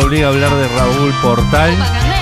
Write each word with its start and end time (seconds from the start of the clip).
obliga 0.00 0.26
a 0.26 0.30
hablar 0.30 0.54
de 0.54 0.68
Raúl 0.68 1.12
Portal 1.22 1.74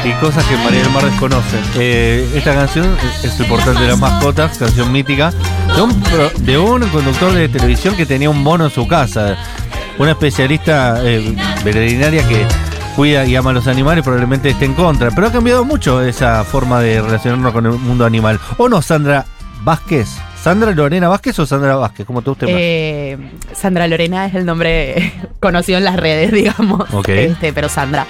y 0.04 0.12
cosas 0.20 0.44
que 0.44 0.56
María 0.58 0.82
del 0.82 0.90
Mar 0.90 1.04
desconoce. 1.04 1.58
Eh, 1.76 2.30
esta 2.34 2.54
canción 2.54 2.96
es 3.22 3.40
el 3.40 3.46
portal 3.46 3.74
de 3.78 3.88
las 3.88 3.98
mascotas, 3.98 4.58
canción 4.58 4.92
mítica, 4.92 5.32
de 6.38 6.58
un, 6.58 6.80
conductor 6.88 7.32
de 7.32 7.48
televisión 7.48 7.96
que 7.96 8.06
tenía 8.06 8.30
un 8.30 8.42
mono 8.42 8.66
en 8.66 8.70
su 8.70 8.86
casa. 8.86 9.36
Una 9.98 10.12
especialista 10.12 11.00
eh, 11.02 11.34
veterinaria 11.64 12.26
que 12.26 12.46
cuida 12.96 13.24
y 13.24 13.36
ama 13.36 13.50
a 13.50 13.54
los 13.54 13.66
animales 13.66 14.04
probablemente 14.04 14.50
esté 14.50 14.64
en 14.64 14.74
contra. 14.74 15.10
Pero 15.10 15.28
ha 15.28 15.32
cambiado 15.32 15.64
mucho 15.64 16.02
esa 16.02 16.44
forma 16.44 16.80
de 16.80 17.00
relacionarnos 17.00 17.52
con 17.52 17.66
el 17.66 17.72
mundo 17.72 18.04
animal. 18.04 18.40
¿O 18.56 18.68
no, 18.68 18.82
Sandra 18.82 19.24
Vázquez? 19.62 20.08
¿Sandra 20.44 20.72
Lorena 20.72 21.08
Vázquez 21.08 21.38
o 21.38 21.46
Sandra 21.46 21.74
Vázquez? 21.76 22.04
¿Cómo 22.04 22.20
te 22.20 22.28
guste 22.28 22.44
más? 22.44 22.54
Eh, 22.54 23.16
Sandra 23.54 23.88
Lorena 23.88 24.26
es 24.26 24.34
el 24.34 24.44
nombre 24.44 25.10
conocido 25.40 25.78
en 25.78 25.84
las 25.84 25.96
redes, 25.96 26.32
digamos. 26.32 26.82
Ok. 26.92 27.08
Este, 27.08 27.54
pero 27.54 27.70
Sandra. 27.70 28.06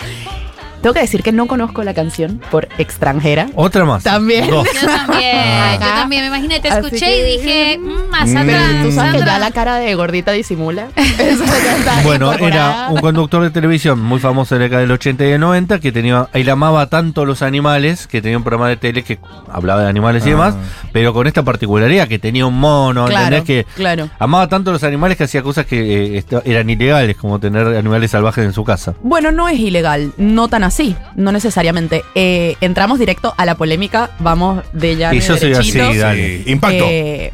Tengo 0.84 0.92
que 0.92 1.00
decir 1.00 1.22
que 1.22 1.32
no 1.32 1.46
conozco 1.46 1.82
la 1.82 1.94
canción 1.94 2.42
por 2.50 2.68
extranjera. 2.76 3.46
Otra 3.54 3.86
más. 3.86 4.02
También. 4.04 4.50
Dos. 4.50 4.68
Yo 4.74 4.86
también, 4.86 5.32
yo 5.80 5.86
Ajá. 5.86 5.94
también, 6.00 6.20
me 6.20 6.26
imaginé, 6.28 6.60
te 6.60 6.68
escuché 6.68 6.98
que- 7.06 7.20
y 7.20 7.38
dije, 7.38 7.78
mmm, 7.78 8.14
a 8.14 8.26
Mm. 8.26 8.32
Sandra, 8.34 8.58
Tú 8.82 8.92
sabes 8.92 9.12
que 9.12 9.18
Sandra. 9.18 9.24
ya 9.26 9.38
la 9.38 9.50
cara 9.50 9.76
de 9.76 9.94
gordita 9.94 10.32
disimula. 10.32 10.88
Eso 10.96 11.42
ya 11.46 11.76
está 11.78 12.02
Bueno, 12.02 12.34
era 12.34 12.88
un 12.90 13.00
conductor 13.00 13.42
de 13.42 13.48
televisión 13.50 13.98
muy 13.98 14.20
famoso 14.20 14.56
en 14.56 14.60
la 14.60 14.64
década 14.64 14.82
del 14.82 14.90
80 14.92 15.24
y 15.24 15.30
del 15.30 15.40
90 15.40 15.80
que 15.80 15.90
tenía, 15.90 16.28
él 16.34 16.50
amaba 16.50 16.86
tanto 16.90 17.24
los 17.24 17.40
animales 17.40 18.06
que 18.06 18.20
tenía 18.20 18.36
un 18.36 18.44
programa 18.44 18.68
de 18.68 18.76
tele 18.76 19.02
que 19.04 19.18
hablaba 19.50 19.84
de 19.84 19.88
animales 19.88 20.22
y 20.26 20.28
Ah. 20.28 20.32
demás, 20.32 20.54
pero 20.92 21.14
con 21.14 21.26
esta 21.26 21.42
particularidad 21.42 22.08
que 22.08 22.18
tenía 22.18 22.44
un 22.44 22.60
mono, 22.60 23.06
Claro, 23.06 23.36
¿entendés? 23.36 23.44
Que 23.64 23.72
claro. 23.74 24.10
amaba 24.18 24.48
tanto 24.50 24.70
los 24.70 24.84
animales 24.84 25.16
que 25.16 25.24
hacía 25.24 25.42
cosas 25.42 25.64
que 25.64 26.18
eh, 26.18 26.24
eran 26.44 26.68
ilegales, 26.68 27.16
como 27.16 27.38
tener 27.40 27.66
animales 27.68 28.10
salvajes 28.10 28.44
en 28.44 28.52
su 28.52 28.64
casa. 28.64 28.92
Bueno, 29.02 29.30
no 29.32 29.48
es 29.48 29.58
ilegal, 29.58 30.12
no 30.18 30.48
tan 30.48 30.62
así, 30.64 30.73
no 31.16 31.32
necesariamente. 31.32 32.02
Eh, 32.14 32.56
entramos 32.60 32.98
directo 32.98 33.34
a 33.36 33.44
la 33.44 33.54
polémica, 33.54 34.10
vamos 34.18 34.62
de 34.72 34.96
ya. 34.96 35.14
Y 35.14 35.20
yo 35.20 35.36
soy 35.36 35.52
así, 35.52 35.78
dale. 35.78 36.44
Sí, 36.44 36.50
impacto. 36.50 36.84
Eh, 36.88 37.32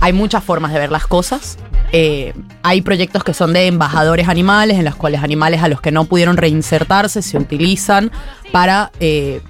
hay 0.00 0.12
muchas 0.12 0.44
formas 0.44 0.72
de 0.72 0.78
ver 0.78 0.90
las 0.90 1.06
cosas. 1.06 1.58
Eh, 1.92 2.34
hay 2.62 2.82
proyectos 2.82 3.24
que 3.24 3.34
son 3.34 3.52
de 3.52 3.66
embajadores 3.66 4.28
animales, 4.28 4.78
en 4.78 4.84
los 4.84 4.94
cuales 4.94 5.22
animales 5.22 5.62
a 5.62 5.68
los 5.68 5.80
que 5.80 5.90
no 5.90 6.04
pudieron 6.04 6.36
reinsertarse 6.36 7.22
se 7.22 7.38
utilizan 7.38 8.10
para 8.52 8.90
eh, 9.00 9.40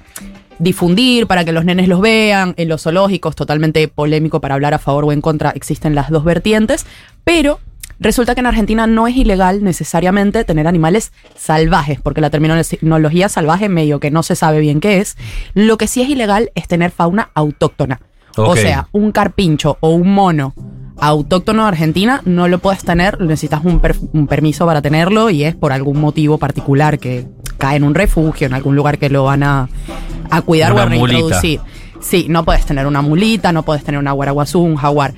difundir, 0.58 1.26
para 1.26 1.44
que 1.44 1.52
los 1.52 1.64
nenes 1.64 1.88
los 1.88 2.00
vean. 2.00 2.54
En 2.56 2.68
los 2.68 2.82
zoológicos, 2.82 3.34
totalmente 3.34 3.88
polémico 3.88 4.40
para 4.40 4.54
hablar 4.54 4.74
a 4.74 4.78
favor 4.78 5.04
o 5.04 5.12
en 5.12 5.20
contra, 5.20 5.50
existen 5.50 5.94
las 5.94 6.10
dos 6.10 6.24
vertientes. 6.24 6.86
Pero 7.24 7.60
resulta 8.00 8.34
que 8.34 8.41
en 8.41 8.46
Argentina 8.46 8.86
no 8.86 9.06
es 9.06 9.16
ilegal 9.16 9.62
necesariamente 9.64 10.44
tener 10.44 10.66
animales 10.66 11.12
salvajes, 11.36 12.00
porque 12.00 12.20
la 12.20 12.30
terminología 12.30 13.28
salvaje 13.28 13.68
medio 13.68 14.00
que 14.00 14.10
no 14.10 14.22
se 14.22 14.36
sabe 14.36 14.60
bien 14.60 14.80
qué 14.80 14.98
es. 14.98 15.16
Lo 15.55 15.78
que 15.78 15.86
sí 15.86 16.02
es 16.02 16.08
ilegal 16.08 16.50
es 16.55 16.68
tener 16.68 16.90
fauna 16.90 17.30
autóctona. 17.34 18.00
O 18.36 18.55
sea, 18.55 18.88
un 18.92 19.10
carpincho 19.10 19.78
o 19.80 19.90
un 19.90 20.12
mono 20.14 20.55
autóctono 21.00 21.62
de 21.62 21.68
Argentina 21.68 22.22
no 22.24 22.48
lo 22.48 22.58
puedes 22.58 22.84
tener, 22.84 23.20
necesitas 23.20 23.60
un, 23.64 23.80
per- 23.80 23.96
un 24.12 24.27
permiso 24.27 24.66
para 24.66 24.83
tenerlo 24.83 25.30
y 25.30 25.44
es 25.44 25.55
por 25.55 25.72
algún 25.72 26.00
motivo 26.00 26.38
particular 26.38 26.98
que 26.98 27.27
cae 27.56 27.77
en 27.77 27.84
un 27.84 27.94
refugio, 27.94 28.46
en 28.46 28.55
algún 28.55 28.77
lugar 28.77 28.98
que 28.98 29.08
lo 29.10 29.24
van 29.24 29.42
a, 29.42 29.68
a 30.30 30.42
cuidar 30.42 30.72
Una 30.72 30.83
o 30.83 30.86
a 30.86 30.88
mulita. 30.88 31.06
reintroducir. 31.18 31.60
Sí, 32.00 32.27
no 32.28 32.44
puedes 32.44 32.64
tener 32.64 32.86
una 32.86 33.02
mulita, 33.02 33.50
no 33.52 33.64
puedes 33.64 33.83
tener 33.83 33.98
una 33.98 34.12
guaraguazú, 34.12 34.60
un 34.60 34.77
jaguar. 34.77 35.14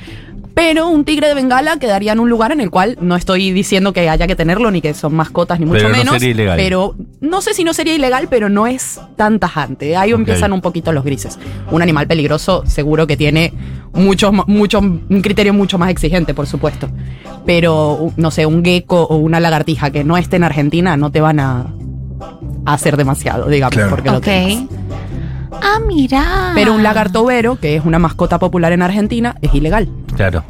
Pero 0.54 0.88
un 0.88 1.04
tigre 1.04 1.28
de 1.28 1.34
Bengala 1.34 1.78
quedaría 1.78 2.12
en 2.12 2.20
un 2.20 2.28
lugar 2.28 2.52
en 2.52 2.60
el 2.60 2.70
cual 2.70 2.98
no 3.00 3.16
estoy 3.16 3.52
diciendo 3.52 3.92
que 3.92 4.08
haya 4.08 4.26
que 4.26 4.36
tenerlo 4.36 4.70
ni 4.70 4.80
que 4.80 4.92
son 4.94 5.14
mascotas 5.14 5.58
ni 5.60 5.66
mucho 5.66 5.78
Pero 5.78 5.88
no 5.90 5.96
menos. 5.96 6.14
sería 6.14 6.30
ilegal. 6.30 6.56
Pero 6.58 6.94
no 7.20 7.40
sé 7.40 7.54
si 7.54 7.64
no 7.64 7.72
sería 7.72 7.94
ilegal, 7.94 8.26
pero 8.28 8.48
no 8.48 8.66
es 8.66 9.00
tan 9.16 9.38
tajante. 9.38 9.96
Ahí 9.96 10.10
empiezan 10.10 10.52
un 10.52 10.60
poquito 10.60 10.92
los 10.92 11.04
grises. 11.04 11.38
Un 11.70 11.82
animal 11.82 12.06
peligroso 12.06 12.64
seguro 12.66 13.06
que 13.06 13.16
tiene 13.16 13.52
mucho, 13.94 14.32
mucho, 14.32 14.80
un 14.80 15.20
criterio 15.22 15.54
mucho 15.54 15.78
más 15.78 15.90
exigente, 15.90 16.34
por 16.34 16.46
supuesto. 16.46 16.88
Pero, 17.46 18.12
no 18.16 18.30
sé, 18.30 18.44
un 18.46 18.64
gecko 18.64 19.02
o 19.04 19.16
una 19.16 19.40
lagartija 19.40 19.90
que 19.90 20.04
no 20.04 20.16
esté 20.16 20.36
en 20.36 20.44
Argentina 20.44 20.96
no 20.96 21.10
te 21.10 21.20
van 21.20 21.40
a, 21.40 21.74
hacer 22.66 22.96
demasiado, 22.98 23.46
digamos, 23.48 23.74
Claro. 23.74 23.90
porque 23.90 24.10
lo 24.10 24.18
Ok. 24.18 24.24
tengas. 24.24 24.79
Ah, 25.62 25.78
mira. 25.86 26.52
Pero 26.54 26.74
un 26.74 26.82
lagarto 26.82 27.24
vero, 27.24 27.58
que 27.60 27.76
es 27.76 27.84
una 27.84 27.98
mascota 27.98 28.38
popular 28.38 28.72
en 28.72 28.82
Argentina, 28.82 29.36
es 29.42 29.54
ilegal. 29.54 29.88
Claro. 30.16 30.44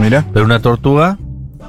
Mira. 0.00 0.24
Pero 0.32 0.44
una 0.44 0.60
tortuga, 0.60 1.18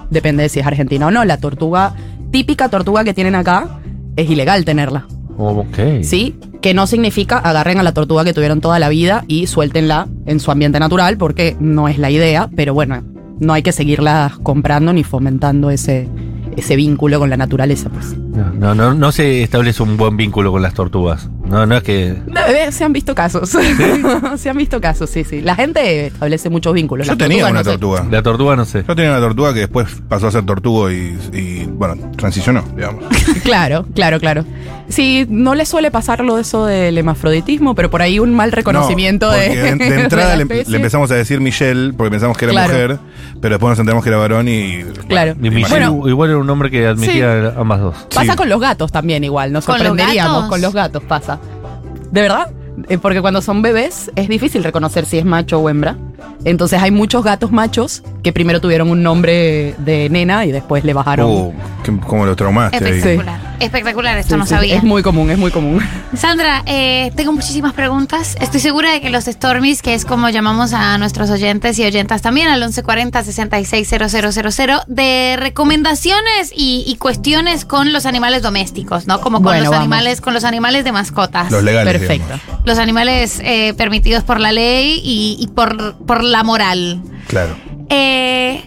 Depende 0.10 0.44
de 0.44 0.50
si 0.50 0.60
es 0.60 0.66
argentina 0.68 1.08
o 1.08 1.12
no. 1.12 1.26
La 1.26 1.38
tortuga, 1.38 1.94
típica 2.32 2.70
tortuga 2.70 3.04
que 3.04 3.14
tienen 3.16 3.34
acá, 3.36 3.80
es 4.16 4.30
ilegal 4.30 4.64
tenerla. 4.64 5.08
oh, 5.38 5.62
ok. 5.62 6.04
¿Sí? 6.04 6.36
Que 6.62 6.74
no 6.76 6.86
significa 6.88 7.38
agarren 7.40 7.80
a 7.80 7.84
la 7.84 7.92
tortuga 7.94 8.24
que 8.24 8.34
tuvieron 8.34 8.62
toda 8.62 8.78
la 8.80 8.90
vida 8.90 9.24
y 9.28 9.48
suéltenla 9.48 10.08
en 10.26 10.40
su 10.40 10.52
ambiente 10.52 10.80
natural, 10.80 11.18
porque 11.18 11.56
no 11.60 11.88
es 11.88 11.98
la 11.98 12.12
idea, 12.12 12.50
pero 12.56 12.74
bueno, 12.74 13.04
no 13.40 13.54
hay 13.54 13.64
que 13.64 13.72
seguirla 13.72 14.32
comprando 14.44 14.94
ni 14.94 15.04
fomentando 15.04 15.70
ese, 15.72 16.08
ese 16.56 16.76
vínculo 16.76 17.20
con 17.20 17.30
la 17.30 17.38
naturaleza, 17.38 17.90
pues. 17.90 18.16
No, 18.18 18.52
no, 18.54 18.76
no, 18.76 18.94
no 18.94 19.12
se 19.12 19.44
establece 19.44 19.82
un 19.84 19.98
buen 19.98 20.18
vínculo 20.18 20.52
con 20.52 20.62
las 20.62 20.74
tortugas. 20.76 21.30
No, 21.50 21.66
no 21.66 21.78
es 21.78 21.84
que. 21.84 22.08
Eh, 22.50 22.72
Se 22.72 22.84
han 22.84 22.92
visto 22.94 23.14
casos. 23.16 23.50
Se 24.38 24.50
han 24.50 24.58
visto 24.58 24.82
casos, 24.82 25.10
sí, 25.10 25.24
sí. 25.24 25.42
La 25.42 25.56
gente 25.56 26.08
establece 26.08 26.50
muchos 26.50 26.74
vínculos. 26.74 27.06
Yo 27.08 27.12
Las 27.14 27.18
tenía 27.20 27.46
una 27.46 27.60
no 27.60 27.64
sé. 27.64 27.72
tortuga. 27.72 28.06
La 28.10 28.24
tortuga 28.24 28.56
no 28.56 28.66
sé. 28.66 28.84
Yo 28.88 28.96
tenía 28.96 29.12
una 29.12 29.20
tortuga 29.20 29.54
que 29.54 29.60
después 29.62 29.88
pasó 30.10 30.28
a 30.28 30.32
ser 30.32 30.44
tortugo 30.46 30.90
y, 30.92 31.18
y, 31.34 31.66
bueno, 31.66 32.12
transicionó, 32.18 32.64
digamos. 32.76 33.04
Claro, 33.44 33.86
claro, 33.94 34.20
claro. 34.20 34.44
Sí, 34.90 35.26
no 35.30 35.54
le 35.56 35.66
suele 35.66 35.92
pasar 35.92 36.22
lo 36.22 36.36
de 36.36 36.42
eso 36.42 36.66
del 36.66 36.98
hermafroditismo, 36.98 37.76
pero 37.76 37.92
por 37.92 38.02
ahí 38.02 38.18
un 38.20 38.34
mal 38.34 38.52
reconocimiento 38.52 39.28
No, 39.28 39.34
de. 39.34 39.50
de, 39.50 39.76
de 39.76 40.02
entrada 40.02 40.36
la 40.36 40.44
le, 40.46 40.64
le 40.66 40.78
empezamos 40.78 41.12
a 41.12 41.16
decir 41.16 41.40
Michelle 41.42 41.94
porque 41.94 42.10
pensamos 42.12 42.38
que 42.38 42.46
era 42.46 42.52
Claro. 42.54 42.74
mujer, 42.74 43.00
pero 43.42 43.56
después 43.56 43.70
nos 43.72 43.80
enteramos 43.80 44.04
que 44.04 44.10
era 44.10 44.18
varón 44.18 44.48
y. 44.48 44.84
Claro. 45.08 45.36
Y 45.42 45.50
Michelle 45.52 45.88
Bueno. 45.90 46.08
igual 46.10 46.30
era 46.32 46.40
un 46.40 46.50
hombre 46.50 46.72
que 46.72 46.88
admitía 46.88 47.54
ambas 47.58 47.82
dos. 47.82 47.96
Pasa 48.14 48.32
Sí. 48.32 48.38
con 48.38 48.50
los 48.50 48.60
gatos 48.60 48.92
también 48.92 49.24
igual, 49.24 49.52
nos 49.52 49.66
¿Con 49.66 49.78
los 49.78 49.88
sorprenderíamos. 49.88 50.50
Con 50.50 50.62
los 50.62 50.74
gatos 50.74 51.04
pasa. 51.04 51.40
¿De 52.16 52.22
verdad? 52.22 52.50
Eh, 52.88 52.98
Porque 52.98 53.20
cuando 53.20 53.42
son 53.42 53.62
bebés 53.62 54.10
es 54.16 54.30
difícil 54.30 54.64
reconocer 54.64 55.06
si 55.06 55.18
es 55.18 55.26
macho 55.26 55.60
o 55.60 55.70
hembra. 55.70 55.98
Entonces 56.46 56.82
hay 56.82 56.90
muchos 56.90 57.26
gatos 57.26 57.52
machos 57.52 58.04
que 58.26 58.34
primero 58.34 58.60
tuvieron 58.60 58.90
un 58.90 59.04
nombre 59.04 59.76
de 59.78 60.10
nena 60.10 60.46
y 60.46 60.52
después 60.52 60.84
le 60.84 60.94
bajaron. 60.94 61.52
Que- 61.84 61.96
como 62.00 62.26
lo 62.26 62.36
traumaste 62.36 62.78
ahí. 62.84 62.94
Espectacular. 62.98 63.56
Espectacular, 63.60 64.18
esto 64.18 64.34
Sí, 64.34 64.40
no 64.40 64.46
sí, 64.48 64.50
sabía. 64.50 64.76
Es 64.78 64.84
muy 64.84 65.04
común, 65.04 65.30
es 65.30 65.38
muy 65.38 65.52
común. 65.52 65.80
Sandra, 66.18 66.64
eh, 66.66 67.12
tengo 67.16 67.32
muchísimas 67.32 67.74
preguntas. 67.74 68.36
Estoy 68.42 68.60
segura 68.62 68.92
de 68.94 69.02
que 69.02 69.12
los 69.12 69.26
Stormies, 69.26 69.84
que 69.84 69.94
es 69.94 70.06
como 70.06 70.30
llamamos 70.30 70.74
a 70.74 70.98
nuestros 70.98 71.30
oyentes 71.30 71.78
y 71.78 71.86
oyentas 71.86 72.24
también, 72.24 72.48
al 72.48 72.64
1140-660000, 72.64 74.84
de 74.88 75.36
recomendaciones 75.40 76.52
y, 76.56 76.84
y 76.88 76.96
cuestiones 76.96 77.64
con 77.66 77.94
los 77.94 78.06
animales 78.08 78.42
domésticos, 78.42 79.06
¿no? 79.08 79.22
Como 79.22 79.38
con 79.38 79.44
Bueno, 79.44 79.60
los 79.66 79.70
vamos. 79.70 79.84
animales, 79.84 80.20
con 80.22 80.34
los 80.34 80.44
animales 80.44 80.84
de 80.84 80.92
mascotas. 80.92 81.52
Los 81.52 81.64
legales. 81.64 81.94
Perfecto. 82.00 82.34
digamos. 82.42 82.66
los 82.66 82.80
animales 82.80 83.40
eh, 83.44 83.76
permitidos 83.78 84.24
por 84.24 84.40
la 84.40 84.52
ley 84.52 85.00
y, 85.04 85.38
y 85.40 85.46
por, 85.48 85.94
por 86.06 86.24
la 86.24 86.42
moral. 86.44 87.02
Claro. 87.28 87.56
Eh, 87.90 88.64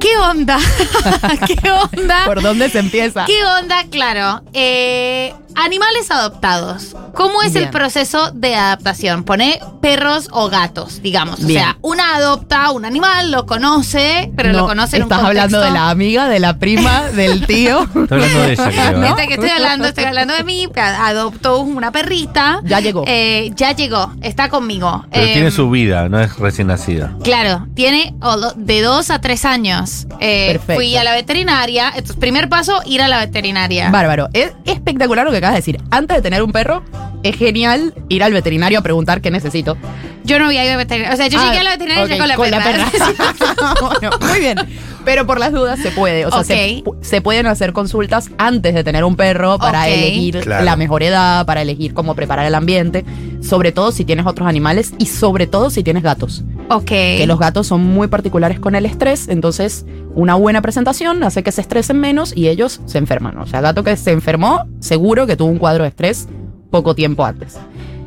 ¿Qué 0.00 0.16
onda? 0.18 0.58
¿Qué 1.46 1.70
onda? 1.70 2.24
¿Por 2.26 2.42
dónde 2.42 2.68
se 2.68 2.78
empieza? 2.78 3.24
¿Qué 3.24 3.44
onda? 3.60 3.84
Claro. 3.90 4.42
Eh, 4.52 5.34
animales 5.54 6.10
adoptados. 6.10 6.96
¿Cómo 7.14 7.42
es 7.42 7.54
el 7.56 7.70
proceso 7.70 8.30
de 8.32 8.54
adaptación? 8.56 9.24
Pone 9.24 9.60
perros 9.80 10.28
o 10.32 10.48
gatos, 10.48 11.00
digamos. 11.02 11.42
O 11.42 11.46
Bien. 11.46 11.60
sea, 11.60 11.78
una 11.82 12.16
adopta 12.16 12.70
un 12.70 12.84
animal, 12.84 13.30
lo 13.30 13.46
conoce, 13.46 14.32
pero 14.36 14.52
No, 14.52 14.60
lo 14.60 14.66
conoce 14.66 14.96
en 14.96 15.02
un 15.04 15.12
Estás 15.12 15.24
hablando 15.26 15.60
de 15.60 15.70
la 15.70 15.90
amiga, 15.90 16.28
de 16.28 16.40
la 16.40 16.58
prima, 16.58 17.02
del 17.10 17.46
tío. 17.46 17.82
Está 17.94 18.14
hablando 18.14 18.38
de 18.40 18.52
ella, 18.52 18.70
creo. 18.70 19.16
que 19.28 19.34
estoy 19.34 19.50
hablando, 19.50 19.88
estoy 19.88 20.04
hablando 20.04 20.34
de 20.34 20.44
mí, 20.44 20.68
adoptó 20.76 21.60
una 21.60 21.92
perrita. 21.92 22.60
Ya 22.64 22.80
llegó. 22.80 23.04
Eh, 23.06 23.52
ya 23.54 23.72
llegó, 23.72 24.12
está 24.22 24.48
conmigo. 24.48 25.04
Pero 25.12 25.26
Eh, 25.26 25.32
tiene 25.34 25.50
su 25.50 25.70
vida, 25.70 26.08
no 26.08 26.20
es 26.20 26.36
recién 26.38 26.68
nacida. 26.68 27.12
Claro, 27.22 27.66
tiene 27.74 28.14
de 28.56 28.82
dos 28.82 29.10
a 29.10 29.20
tres 29.20 29.44
años. 29.44 30.06
Eh, 30.20 30.52
Perfecto. 30.52 30.74
fui 30.74 30.96
a 30.96 31.04
la 31.04 31.12
veterinaria. 31.12 31.88
Entonces, 31.88 32.16
primer 32.16 32.48
paso, 32.48 32.80
ir 32.86 33.02
a 33.02 33.08
la 33.08 33.18
veterinaria. 33.18 33.90
Bárbaro. 33.90 34.28
Es 34.32 34.52
espectacular 34.64 35.24
lo 35.24 35.32
que 35.32 35.40
acabas 35.44 35.54
de 35.54 35.72
decir. 35.72 35.80
Antes 35.90 36.16
de 36.16 36.22
tener 36.22 36.42
un 36.42 36.52
perro, 36.52 36.82
es 37.22 37.36
genial 37.36 37.94
ir 38.08 38.22
al 38.22 38.32
veterinario 38.32 38.78
a 38.78 38.82
preguntar 38.82 39.20
qué 39.20 39.30
necesito. 39.30 39.76
Yo 40.24 40.38
no 40.38 40.46
voy 40.46 40.56
a 40.56 40.64
ir 40.64 40.70
a 40.70 40.76
veterinaria. 40.76 41.12
O 41.14 41.16
sea, 41.16 41.26
yo 41.28 41.38
Ah, 41.38 41.44
llegué 41.46 41.58
a 41.58 41.64
la 41.64 41.70
veterinaria 41.72 42.04
ok, 42.04 42.10
ya 42.10 42.36
con 42.36 42.50
la 42.50 42.58
perra. 42.64 42.90
Bueno, 44.00 44.10
muy 44.28 44.38
bien. 44.40 44.58
Pero 45.04 45.26
por 45.26 45.38
las 45.38 45.52
dudas 45.52 45.78
se 45.80 45.90
puede. 45.90 46.24
O 46.24 46.30
sea, 46.30 46.44
se, 46.44 46.82
se 47.02 47.20
pueden 47.20 47.46
hacer 47.46 47.72
consultas 47.74 48.30
antes 48.38 48.74
de 48.74 48.82
tener 48.84 49.04
un 49.04 49.16
perro 49.16 49.58
para 49.58 49.86
elegir 49.88 50.40
Claro. 50.40 50.64
la 50.64 50.76
mejor 50.76 51.02
edad, 51.02 51.44
para 51.44 51.60
elegir 51.60 51.92
cómo 51.92 52.14
preparar 52.14 52.46
el 52.46 52.54
ambiente. 52.54 53.04
Sobre 53.42 53.70
todo 53.72 53.92
si 53.92 54.06
tienes 54.06 54.24
otros 54.26 54.48
animales 54.48 54.94
y 54.98 55.06
sobre 55.06 55.46
todo 55.46 55.68
si 55.68 55.82
tienes 55.82 56.02
gatos. 56.02 56.42
Ok. 56.70 56.84
Que 56.86 57.24
los 57.26 57.38
gatos 57.38 57.66
son 57.66 57.82
muy 57.84 58.08
particulares 58.08 58.58
con 58.58 58.74
el 58.74 58.86
estrés, 58.86 59.28
entonces 59.28 59.84
una 60.14 60.34
buena 60.34 60.62
presentación 60.62 61.22
hace 61.22 61.42
que 61.42 61.52
se 61.52 61.60
estresen 61.60 62.00
menos 62.00 62.34
y 62.36 62.48
ellos 62.48 62.80
se 62.86 62.98
enferman. 62.98 63.38
O 63.38 63.46
sea, 63.46 63.60
gato 63.60 63.84
que 63.84 63.96
se 63.96 64.12
enfermó, 64.12 64.64
seguro 64.80 65.26
que 65.26 65.36
tuvo 65.36 65.50
un 65.50 65.58
cuadro 65.58 65.82
de 65.84 65.90
estrés 65.90 66.26
poco 66.70 66.94
tiempo 66.94 67.24
antes. 67.24 67.58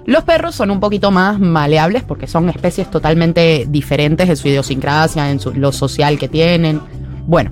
Los 0.05 0.23
perros 0.23 0.55
son 0.55 0.71
un 0.71 0.79
poquito 0.79 1.11
más 1.11 1.39
maleables 1.39 2.01
porque 2.03 2.27
son 2.27 2.49
especies 2.49 2.89
totalmente 2.89 3.65
diferentes 3.69 4.27
en 4.29 4.37
su 4.37 4.47
idiosincrasia, 4.47 5.29
en 5.29 5.39
su- 5.39 5.53
lo 5.53 5.71
social 5.71 6.17
que 6.17 6.27
tienen. 6.29 6.79
Bueno, 7.27 7.51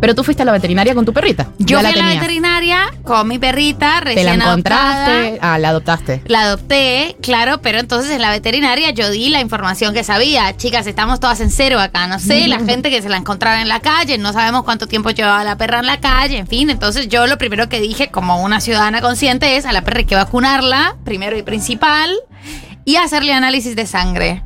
pero 0.00 0.14
tú 0.14 0.22
fuiste 0.24 0.42
a 0.42 0.46
la 0.46 0.52
veterinaria 0.52 0.94
con 0.94 1.04
tu 1.04 1.12
perrita. 1.12 1.48
Yo 1.58 1.78
Ya 1.78 1.82
la 1.82 1.90
fui 1.90 2.00
a 2.00 2.04
la 2.04 2.12
veterinaria 2.14 2.90
con 3.02 3.26
mi 3.28 3.38
perrita 3.38 3.98
Te 4.00 4.04
recién 4.06 4.26
la 4.26 4.34
encontraste, 4.34 5.10
adoptada. 5.28 5.54
ah, 5.54 5.58
la 5.58 5.68
adoptaste. 5.70 6.22
La 6.26 6.42
adopté, 6.42 7.16
claro, 7.22 7.60
pero 7.62 7.78
entonces 7.78 8.10
en 8.12 8.20
la 8.22 8.30
veterinaria 8.30 8.90
yo 8.90 9.10
di 9.10 9.30
la 9.30 9.40
información 9.40 9.94
que 9.94 10.04
sabía. 10.04 10.56
Chicas, 10.56 10.86
estamos 10.86 11.20
todas 11.20 11.40
en 11.40 11.50
cero 11.50 11.80
acá, 11.80 12.06
no 12.06 12.18
sé, 12.18 12.46
la 12.48 12.58
gente 12.66 12.90
que 12.90 13.00
se 13.02 13.08
la 13.08 13.16
encontraba 13.16 13.60
en 13.60 13.68
la 13.68 13.80
calle, 13.80 14.18
no 14.18 14.32
sabemos 14.32 14.64
cuánto 14.64 14.86
tiempo 14.86 15.10
llevaba 15.10 15.42
la 15.44 15.56
perra 15.56 15.80
en 15.80 15.86
la 15.86 16.00
calle, 16.00 16.38
en 16.38 16.46
fin. 16.46 16.70
Entonces 16.70 17.08
yo 17.08 17.26
lo 17.26 17.38
primero 17.38 17.68
que 17.68 17.80
dije 17.80 18.08
como 18.10 18.42
una 18.42 18.60
ciudadana 18.60 19.00
consciente 19.00 19.56
es 19.56 19.64
a 19.66 19.72
la 19.72 19.82
perra 19.82 19.98
hay 20.00 20.04
que 20.04 20.14
vacunarla, 20.14 20.96
primero 21.04 21.38
y 21.38 21.42
principal, 21.42 22.14
y 22.84 22.96
hacerle 22.96 23.32
análisis 23.32 23.74
de 23.76 23.86
sangre. 23.86 24.42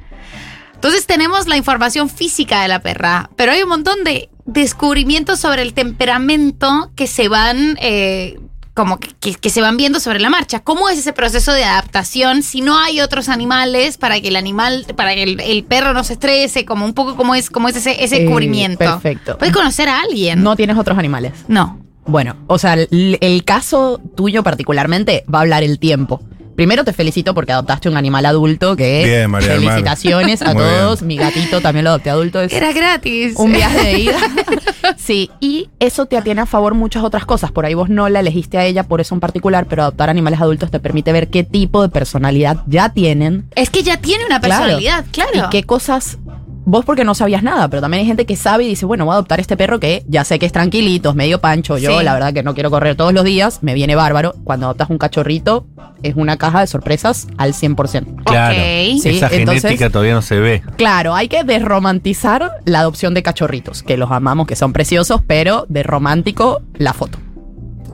Entonces 0.75 1.07
tenemos 1.07 1.47
la 1.47 1.57
información 1.57 2.09
física 2.09 2.63
de 2.63 2.69
la 2.69 2.79
perra, 2.81 3.29
pero 3.37 3.53
hay 3.53 3.63
un 3.63 3.69
montón 3.69 4.03
de 4.05 4.31
descubrimientos 4.53 5.39
sobre 5.41 5.63
el 5.63 5.73
temperamento 5.75 6.91
que 6.97 7.07
se 7.07 7.29
van... 7.29 7.77
eh, 7.81 8.39
como 8.73 8.99
que, 8.99 9.51
se 9.51 9.61
van 9.61 9.77
viendo 9.77 10.01
sobre 10.01 10.21
la 10.21 10.31
marcha. 10.31 10.61
¿Cómo 10.61 10.89
es 10.89 10.99
ese 10.99 11.13
proceso 11.13 11.53
de 11.53 11.65
adaptación 11.65 12.43
si 12.43 12.63
no 12.63 12.79
hay 12.79 13.01
otros 13.01 13.29
animales 13.29 13.99
para 13.99 14.21
que 14.21 14.29
el 14.29 14.37
animal, 14.37 14.87
para 14.97 15.13
que 15.15 15.25
el, 15.25 15.41
el 15.41 15.65
perro 15.65 15.93
no 15.93 16.03
se 16.03 16.15
estrese? 16.15 16.65
Como 16.65 16.87
un 16.87 16.95
poco 16.95 17.15
cómo 17.15 17.35
es, 17.35 17.51
cómo 17.51 17.69
es 17.69 17.77
ese, 17.77 18.03
ese 18.03 18.17
Eh, 18.17 18.21
descubrimiento. 18.21 18.79
perfecto. 18.79 19.37
¿Puedes 19.37 19.55
conocer 19.55 19.89
a 19.91 20.01
alguien? 20.01 20.43
No 20.43 20.57
tienes 20.57 20.79
otros 20.79 20.97
animales. 20.97 21.33
No. 21.49 21.79
Bueno, 22.07 22.37
o 22.47 22.59
sea, 22.59 22.75
el, 22.75 23.19
el 23.21 23.45
caso 23.45 24.01
tuyo 24.17 24.43
particularmente 24.43 25.25
va 25.33 25.41
a 25.41 25.43
hablar 25.43 25.63
el 25.63 25.79
tiempo. 25.79 26.23
Primero 26.61 26.85
te 26.85 26.93
felicito 26.93 27.33
porque 27.33 27.53
adoptaste 27.53 27.89
un 27.89 27.97
animal 27.97 28.27
adulto 28.27 28.77
que 28.77 29.03
Bien, 29.03 29.31
María 29.31 29.55
felicitaciones 29.55 30.43
a 30.43 30.53
todos. 30.53 31.01
Mi 31.01 31.17
gatito 31.17 31.63
también 31.63 31.85
lo 31.85 31.89
adopté 31.89 32.11
adulto. 32.11 32.39
Es 32.43 32.53
Era 32.53 32.71
gratis. 32.75 33.33
un 33.37 33.51
viaje 33.51 33.79
de 33.83 33.99
ida. 34.01 34.19
sí, 34.99 35.31
y 35.41 35.71
eso 35.79 36.05
te 36.05 36.19
atiene 36.19 36.43
a 36.43 36.45
favor 36.45 36.75
muchas 36.75 37.03
otras 37.03 37.25
cosas. 37.25 37.51
Por 37.51 37.65
ahí 37.65 37.73
vos 37.73 37.89
no 37.89 38.11
la 38.11 38.21
elegiste 38.21 38.59
a 38.59 38.67
ella 38.67 38.83
por 38.83 39.01
eso 39.01 39.15
en 39.15 39.21
particular, 39.21 39.65
pero 39.71 39.85
adoptar 39.85 40.11
animales 40.11 40.39
adultos 40.39 40.71
te 40.71 40.81
permite 40.81 41.13
ver 41.13 41.29
qué 41.29 41.45
tipo 41.45 41.81
de 41.81 41.89
personalidad 41.89 42.59
ya 42.67 42.91
tienen 42.91 43.47
Es 43.55 43.71
que 43.71 43.83
ya 43.83 43.97
tiene 43.97 44.27
una 44.27 44.39
Claro. 44.39 44.57
personalidad, 44.65 45.07
claro. 45.13 45.31
y 45.35 45.49
qué 45.49 45.63
cosas. 45.63 46.19
Vos 46.67 46.85
porque 46.85 47.05
no 47.05 47.15
sabías 47.15 47.43
nada, 47.43 47.69
pero 47.69 47.81
también 47.81 48.03
hay 48.03 48.07
gente 48.07 48.27
que 48.27 48.37
sabe 48.37 48.65
y 48.65 48.69
dice, 48.69 48.85
bueno, 48.87 49.05
voy 49.07 49.13
a 49.13 49.15
adoptar 49.15 49.41
este 49.41 49.57
perro 49.57 49.81
que 49.81 50.05
ya 50.07 50.25
sé 50.25 50.39
que 50.39 50.47
es 50.47 50.53
tranquilito, 50.53 51.11
es 51.11 51.17
medio 51.17 51.41
pancho. 51.41 51.79
Yo, 51.79 51.99
Sí. 51.99 52.05
la 52.05 52.13
verdad 52.15 52.33
que 52.35 52.43
no 52.43 52.55
quiero 52.55 52.71
correr 52.71 52.97
todos 52.97 53.13
los 53.15 53.25
días, 53.25 53.61
me 53.63 53.75
viene 53.75 53.95
bárbaro. 53.97 54.35
Cuando 54.45 54.67
adoptas 54.67 54.91
un 54.91 54.99
cachorrito, 54.99 55.67
es 56.03 56.15
una 56.17 56.37
caja 56.37 56.61
de 56.61 56.67
sorpresas 56.67 57.27
al 57.39 57.55
100%. 57.55 58.23
Claro. 58.25 58.55
Sí, 58.55 59.09
Esa 59.09 59.29
entonces- 59.29 59.63
genética 59.63 59.91
todavía 59.91 60.15
no 60.15 60.23
se 60.23 60.39
ve. 60.39 60.63
Claro, 60.77 61.15
hay 61.15 61.29
que 61.29 61.45
desromantizar 61.45 62.53
la 62.67 62.81
adopción 62.81 63.15
de 63.15 63.23
cachorritos, 63.23 63.83
que 63.83 63.97
los 63.97 64.11
amamos, 64.11 64.47
que 64.47 64.55
son 64.55 64.73
preciosos, 64.73 65.23
pero 65.27 65.67
de 65.69 65.83
romántico 65.83 66.61
la 66.77 66.93
foto. 66.93 67.19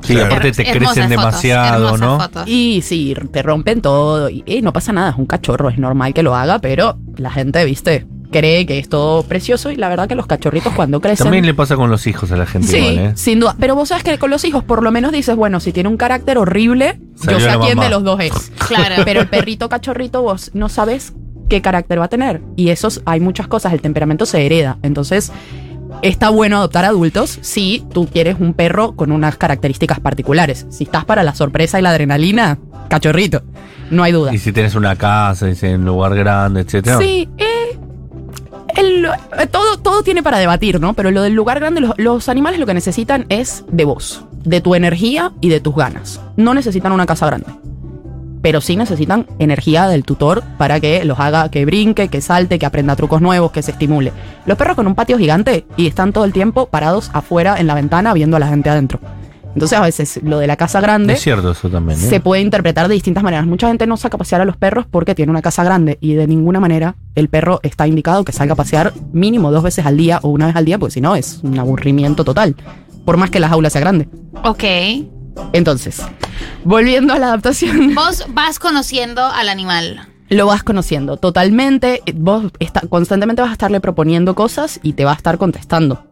Sí, 0.02 0.12
Claro. 0.14 0.26
aparte 0.26 0.52
te 0.52 0.68
Hermosas 0.68 0.94
crecen 0.94 1.10
fotos, 1.12 1.40
demasiado, 1.42 1.96
¿no? 1.96 2.20
fotos. 2.20 2.44
Y 2.46 2.82
sí, 2.82 3.14
te 3.32 3.42
rompen 3.42 3.80
todo. 3.80 4.28
Y 4.28 4.42
eh, 4.46 4.60
no 4.60 4.72
pasa 4.72 4.92
nada, 4.92 5.10
es 5.10 5.16
un 5.16 5.26
cachorro, 5.26 5.68
es 5.70 5.78
normal 5.78 6.12
que 6.14 6.22
lo 6.22 6.34
haga, 6.36 6.58
pero 6.60 6.98
la 7.16 7.30
gente, 7.30 7.64
viste, 7.64 8.06
cree 8.30 8.66
que 8.66 8.78
es 8.78 8.88
todo 8.88 9.22
precioso 9.22 9.70
y 9.70 9.76
la 9.76 9.88
verdad 9.88 10.08
que 10.08 10.14
los 10.14 10.26
cachorritos 10.26 10.72
cuando 10.74 11.00
crecen... 11.00 11.24
También 11.24 11.46
le 11.46 11.54
pasa 11.54 11.76
con 11.76 11.90
los 11.90 12.06
hijos 12.06 12.30
a 12.32 12.36
la 12.36 12.46
gente 12.46 12.68
Sí, 12.68 12.76
igual, 12.76 12.98
¿eh? 12.98 13.12
sin 13.16 13.40
duda. 13.40 13.56
Pero 13.58 13.74
vos 13.74 13.88
sabes 13.88 14.04
que 14.04 14.18
con 14.18 14.30
los 14.30 14.44
hijos 14.44 14.64
por 14.64 14.82
lo 14.82 14.90
menos 14.92 15.12
dices, 15.12 15.36
bueno, 15.36 15.60
si 15.60 15.72
tiene 15.72 15.88
un 15.88 15.96
carácter 15.96 16.38
horrible, 16.38 17.00
Salió 17.16 17.38
yo 17.38 17.44
sé 17.44 17.50
a 17.50 17.58
quién 17.58 17.78
de 17.78 17.88
los 17.88 18.04
dos 18.04 18.20
es. 18.20 18.52
Claro. 18.66 19.02
Pero 19.04 19.20
el 19.20 19.28
perrito 19.28 19.68
cachorrito 19.68 20.22
vos 20.22 20.50
no 20.52 20.68
sabes 20.68 21.12
qué 21.48 21.62
carácter 21.62 22.00
va 22.00 22.06
a 22.06 22.08
tener. 22.08 22.42
Y 22.56 22.70
esos 22.70 23.02
hay 23.04 23.20
muchas 23.20 23.46
cosas, 23.46 23.72
el 23.72 23.80
temperamento 23.80 24.26
se 24.26 24.44
hereda. 24.44 24.78
Entonces, 24.82 25.32
está 26.02 26.30
bueno 26.30 26.58
adoptar 26.58 26.84
adultos 26.84 27.38
si 27.42 27.84
tú 27.92 28.08
quieres 28.08 28.36
un 28.38 28.54
perro 28.54 28.96
con 28.96 29.12
unas 29.12 29.36
características 29.36 30.00
particulares. 30.00 30.66
Si 30.70 30.84
estás 30.84 31.04
para 31.04 31.22
la 31.22 31.34
sorpresa 31.34 31.78
y 31.78 31.82
la 31.82 31.90
adrenalina, 31.90 32.58
cachorrito, 32.88 33.42
no 33.90 34.02
hay 34.02 34.12
duda. 34.12 34.34
Y 34.34 34.38
si 34.38 34.52
tienes 34.52 34.74
una 34.74 34.96
casa, 34.96 35.48
y 35.48 35.54
si 35.54 35.66
en 35.66 35.80
un 35.80 35.86
lugar 35.86 36.14
grande, 36.14 36.62
etcétera. 36.62 36.98
Sí, 36.98 37.28
el- 38.76 39.04
eh, 39.06 39.46
todo, 39.50 39.78
todo 39.78 40.02
tiene 40.02 40.22
para 40.22 40.38
debatir, 40.38 40.80
¿no? 40.80 40.94
Pero 40.94 41.10
lo 41.10 41.22
del 41.22 41.34
lugar 41.34 41.58
grande, 41.60 41.80
los, 41.80 41.92
los 41.96 42.28
animales 42.28 42.60
lo 42.60 42.66
que 42.66 42.74
necesitan 42.74 43.26
es 43.28 43.64
de 43.70 43.84
vos, 43.84 44.24
de 44.44 44.60
tu 44.60 44.74
energía 44.74 45.32
y 45.40 45.48
de 45.48 45.60
tus 45.60 45.74
ganas. 45.74 46.20
No 46.36 46.54
necesitan 46.54 46.92
una 46.92 47.06
casa 47.06 47.26
grande. 47.26 47.46
Pero 48.42 48.60
sí 48.60 48.76
necesitan 48.76 49.26
energía 49.40 49.88
del 49.88 50.04
tutor 50.04 50.42
para 50.56 50.78
que 50.78 51.04
los 51.04 51.18
haga 51.18 51.50
que 51.50 51.64
brinque, 51.64 52.08
que 52.08 52.20
salte, 52.20 52.58
que 52.60 52.66
aprenda 52.66 52.94
trucos 52.94 53.20
nuevos, 53.20 53.50
que 53.50 53.62
se 53.62 53.72
estimule. 53.72 54.12
Los 54.44 54.56
perros 54.56 54.76
con 54.76 54.86
un 54.86 54.94
patio 54.94 55.18
gigante 55.18 55.66
y 55.76 55.88
están 55.88 56.12
todo 56.12 56.24
el 56.24 56.32
tiempo 56.32 56.66
parados 56.66 57.10
afuera 57.12 57.56
en 57.58 57.66
la 57.66 57.74
ventana 57.74 58.12
viendo 58.12 58.36
a 58.36 58.40
la 58.40 58.46
gente 58.46 58.70
adentro. 58.70 59.00
Entonces 59.52 59.78
a 59.78 59.82
veces 59.82 60.20
lo 60.22 60.38
de 60.38 60.46
la 60.46 60.56
casa 60.56 60.80
grande 60.82 61.14
Es 61.14 61.22
cierto 61.22 61.50
eso 61.50 61.70
también, 61.70 61.98
¿eh? 61.98 62.02
se 62.02 62.20
puede 62.20 62.42
interpretar 62.42 62.86
de 62.88 62.94
distintas 62.94 63.24
maneras. 63.24 63.46
Mucha 63.46 63.68
gente 63.68 63.86
no 63.86 63.96
saca 63.96 64.16
a 64.16 64.18
pasear 64.18 64.42
a 64.42 64.44
los 64.44 64.56
perros 64.58 64.84
porque 64.88 65.14
tiene 65.14 65.30
una 65.30 65.40
casa 65.42 65.64
grande 65.64 65.96
y 66.00 66.12
de 66.14 66.26
ninguna 66.28 66.60
manera 66.60 66.94
el 67.16 67.28
perro 67.28 67.58
está 67.64 67.86
indicado 67.88 68.24
que 68.24 68.30
salga 68.32 68.52
a 68.52 68.56
pasear 68.56 68.92
mínimo 69.12 69.50
dos 69.50 69.62
veces 69.64 69.84
al 69.86 69.96
día 69.96 70.20
o 70.22 70.28
una 70.28 70.46
vez 70.46 70.54
al 70.56 70.64
día, 70.64 70.78
porque 70.78 70.92
si 70.92 71.00
no 71.00 71.16
es 71.16 71.40
un 71.42 71.58
aburrimiento 71.58 72.24
total, 72.24 72.54
por 73.04 73.16
más 73.16 73.30
que 73.30 73.40
la 73.40 73.48
jaula 73.48 73.68
sea 73.70 73.80
grande. 73.80 74.08
Ok. 74.44 74.62
Entonces, 75.52 76.00
volviendo 76.64 77.12
a 77.14 77.18
la 77.18 77.26
adaptación, 77.28 77.94
Vos 77.94 78.26
vas 78.30 78.58
conociendo 78.58 79.24
al 79.24 79.48
animal. 79.48 80.08
lo 80.28 80.46
vas 80.46 80.62
conociendo 80.62 81.16
totalmente, 81.16 82.02
vos 82.14 82.44
está- 82.58 82.80
constantemente 82.88 83.42
vas 83.42 83.50
a 83.50 83.54
estarle 83.54 83.80
proponiendo 83.80 84.34
cosas 84.34 84.80
y 84.82 84.94
te 84.94 85.04
va 85.04 85.12
a 85.12 85.16
estar 85.16 85.38
contestando. 85.38 86.04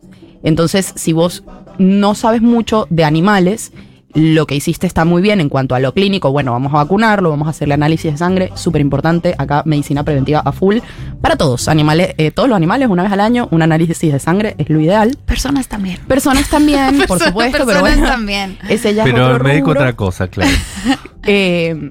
Entonces, 0.43 0.93
si 0.95 1.13
vos 1.13 1.43
no 1.79 2.15
sabes 2.15 2.43
mucho 2.43 2.87
de 2.91 3.05
animales, 3.05 3.73
lo 4.15 4.47
que 4.47 4.55
hiciste 4.55 4.87
está 4.87 5.05
muy 5.05 5.21
bien 5.23 5.41
en 5.41 5.49
cuanto 5.49 5.75
a 5.75 5.81
lo 5.81 5.93
clínico. 5.93 6.31
Bueno, 6.31 6.53
vamos 6.53 6.73
a 6.73 6.77
vacunarlo, 6.77 7.31
vamos 7.31 7.49
a 7.49 7.51
hacerle 7.51 7.75
análisis 7.75 8.13
de 8.13 8.19
sangre, 8.19 8.51
súper 8.55 8.81
importante. 8.81 9.35
Acá 9.39 9.63
medicina 9.67 10.05
preventiva 10.05 10.41
a 10.45 10.53
full. 10.53 10.79
Para 11.21 11.37
todos, 11.37 11.67
animales, 11.69 12.15
eh, 12.19 12.31
todos 12.31 12.49
los 12.49 12.55
animales, 12.57 12.89
una 12.89 13.03
vez 13.03 13.11
al 13.13 13.21
año, 13.21 13.49
un 13.51 13.63
análisis 13.63 14.13
de 14.13 14.19
sangre 14.21 14.55
es 14.59 14.71
lo 14.71 14.81
ideal. 14.81 15.17
Personas 15.27 15.67
también. 15.69 15.99
Personas 16.07 16.49
también, 16.49 16.97
por 17.07 17.19
Personas- 17.19 17.29
supuesto, 17.29 17.53
pero 17.53 17.67
personas 17.67 17.97
bueno. 17.99 18.07
también. 18.09 18.59
Ese 18.69 18.95
ya 18.95 19.03
es 19.05 19.11
Pero 19.13 19.25
otro 19.27 19.37
el 19.39 19.43
médico 19.43 19.67
rubro. 19.69 19.81
otra 19.81 19.93
cosa, 19.95 20.29
claro. 20.29 20.51
Eh, 21.27 21.91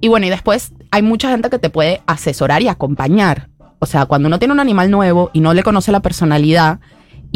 y 0.00 0.08
bueno, 0.08 0.26
y 0.26 0.30
después 0.30 0.72
hay 0.90 1.02
mucha 1.02 1.30
gente 1.30 1.50
que 1.50 1.58
te 1.58 1.70
puede 1.70 2.00
asesorar 2.06 2.62
y 2.62 2.68
acompañar. 2.68 3.48
O 3.78 3.86
sea, 3.86 4.06
cuando 4.06 4.28
uno 4.28 4.38
tiene 4.38 4.52
un 4.54 4.60
animal 4.60 4.90
nuevo 4.90 5.30
y 5.34 5.40
no 5.40 5.52
le 5.54 5.62
conoce 5.62 5.92
la 5.92 6.00
personalidad, 6.00 6.80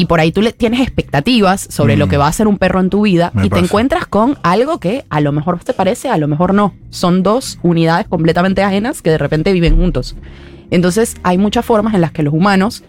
y 0.01 0.05
por 0.05 0.19
ahí 0.19 0.31
tú 0.31 0.41
le 0.41 0.51
tienes 0.51 0.79
expectativas 0.81 1.61
sobre 1.69 1.95
Mm. 1.95 1.99
lo 1.99 2.07
que 2.07 2.17
va 2.17 2.25
a 2.25 2.31
ser 2.31 2.47
un 2.47 2.57
perro 2.57 2.79
en 2.79 2.89
tu 2.89 3.03
vida, 3.03 3.29
Me 3.35 3.45
y 3.45 3.49
te 3.49 3.59
encuentras 3.59 4.07
con 4.07 4.39
algo 4.41 4.79
que 4.79 5.05
a 5.11 5.21
lo 5.21 5.31
mejor 5.31 5.59
te 5.63 5.73
parece, 5.73 6.09
a 6.09 6.17
lo 6.17 6.27
mejor 6.27 6.55
no. 6.55 6.73
Son 6.89 7.21
dos 7.21 7.59
unidades 7.61 8.07
completamente 8.07 8.63
ajenas 8.63 9.03
que 9.03 9.11
de 9.11 9.19
repente 9.19 9.53
viven 9.53 9.75
juntos. 9.75 10.15
Entonces, 10.71 11.17
hay 11.21 11.37
muchas 11.37 11.63
formas 11.65 11.93
en 11.93 12.01
las 12.01 12.11
que 12.11 12.23
los 12.23 12.33
humanos, 12.33 12.83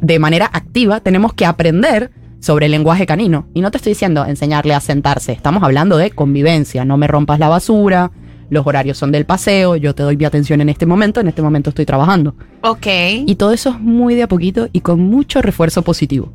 de 0.00 0.20
manera 0.20 0.48
activa, 0.52 1.00
tenemos 1.00 1.32
que 1.34 1.46
aprender 1.46 2.12
sobre 2.38 2.66
el 2.66 2.72
lenguaje 2.72 3.06
canino. 3.06 3.48
Y 3.52 3.60
no 3.60 3.72
te 3.72 3.78
estoy 3.78 3.90
diciendo 3.94 4.24
enseñarle 4.24 4.74
a 4.74 4.80
sentarse, 4.80 5.32
estamos 5.32 5.64
hablando 5.64 5.96
de 5.96 6.12
convivencia, 6.12 6.84
no 6.84 6.96
me 6.96 7.08
rompas 7.08 7.40
la 7.40 7.48
basura, 7.48 8.12
los 8.50 8.66
horarios 8.66 8.98
son 8.98 9.12
del 9.12 9.26
paseo, 9.26 9.76
yo 9.76 9.94
te 9.94 10.02
doy 10.02 10.16
mi 10.16 10.24
atención 10.24 10.60
en 10.60 10.68
este 10.68 10.86
momento, 10.86 11.20
en 11.20 11.28
este 11.28 11.42
momento 11.42 11.70
estoy 11.70 11.86
trabajando. 11.86 12.34
Ok. 12.62 12.86
Y 13.26 13.34
todo 13.36 13.52
eso 13.52 13.70
es 13.70 13.80
muy 13.80 14.14
de 14.14 14.24
a 14.24 14.28
poquito 14.28 14.68
y 14.72 14.80
con 14.80 15.00
mucho 15.00 15.42
refuerzo 15.42 15.82
positivo. 15.82 16.32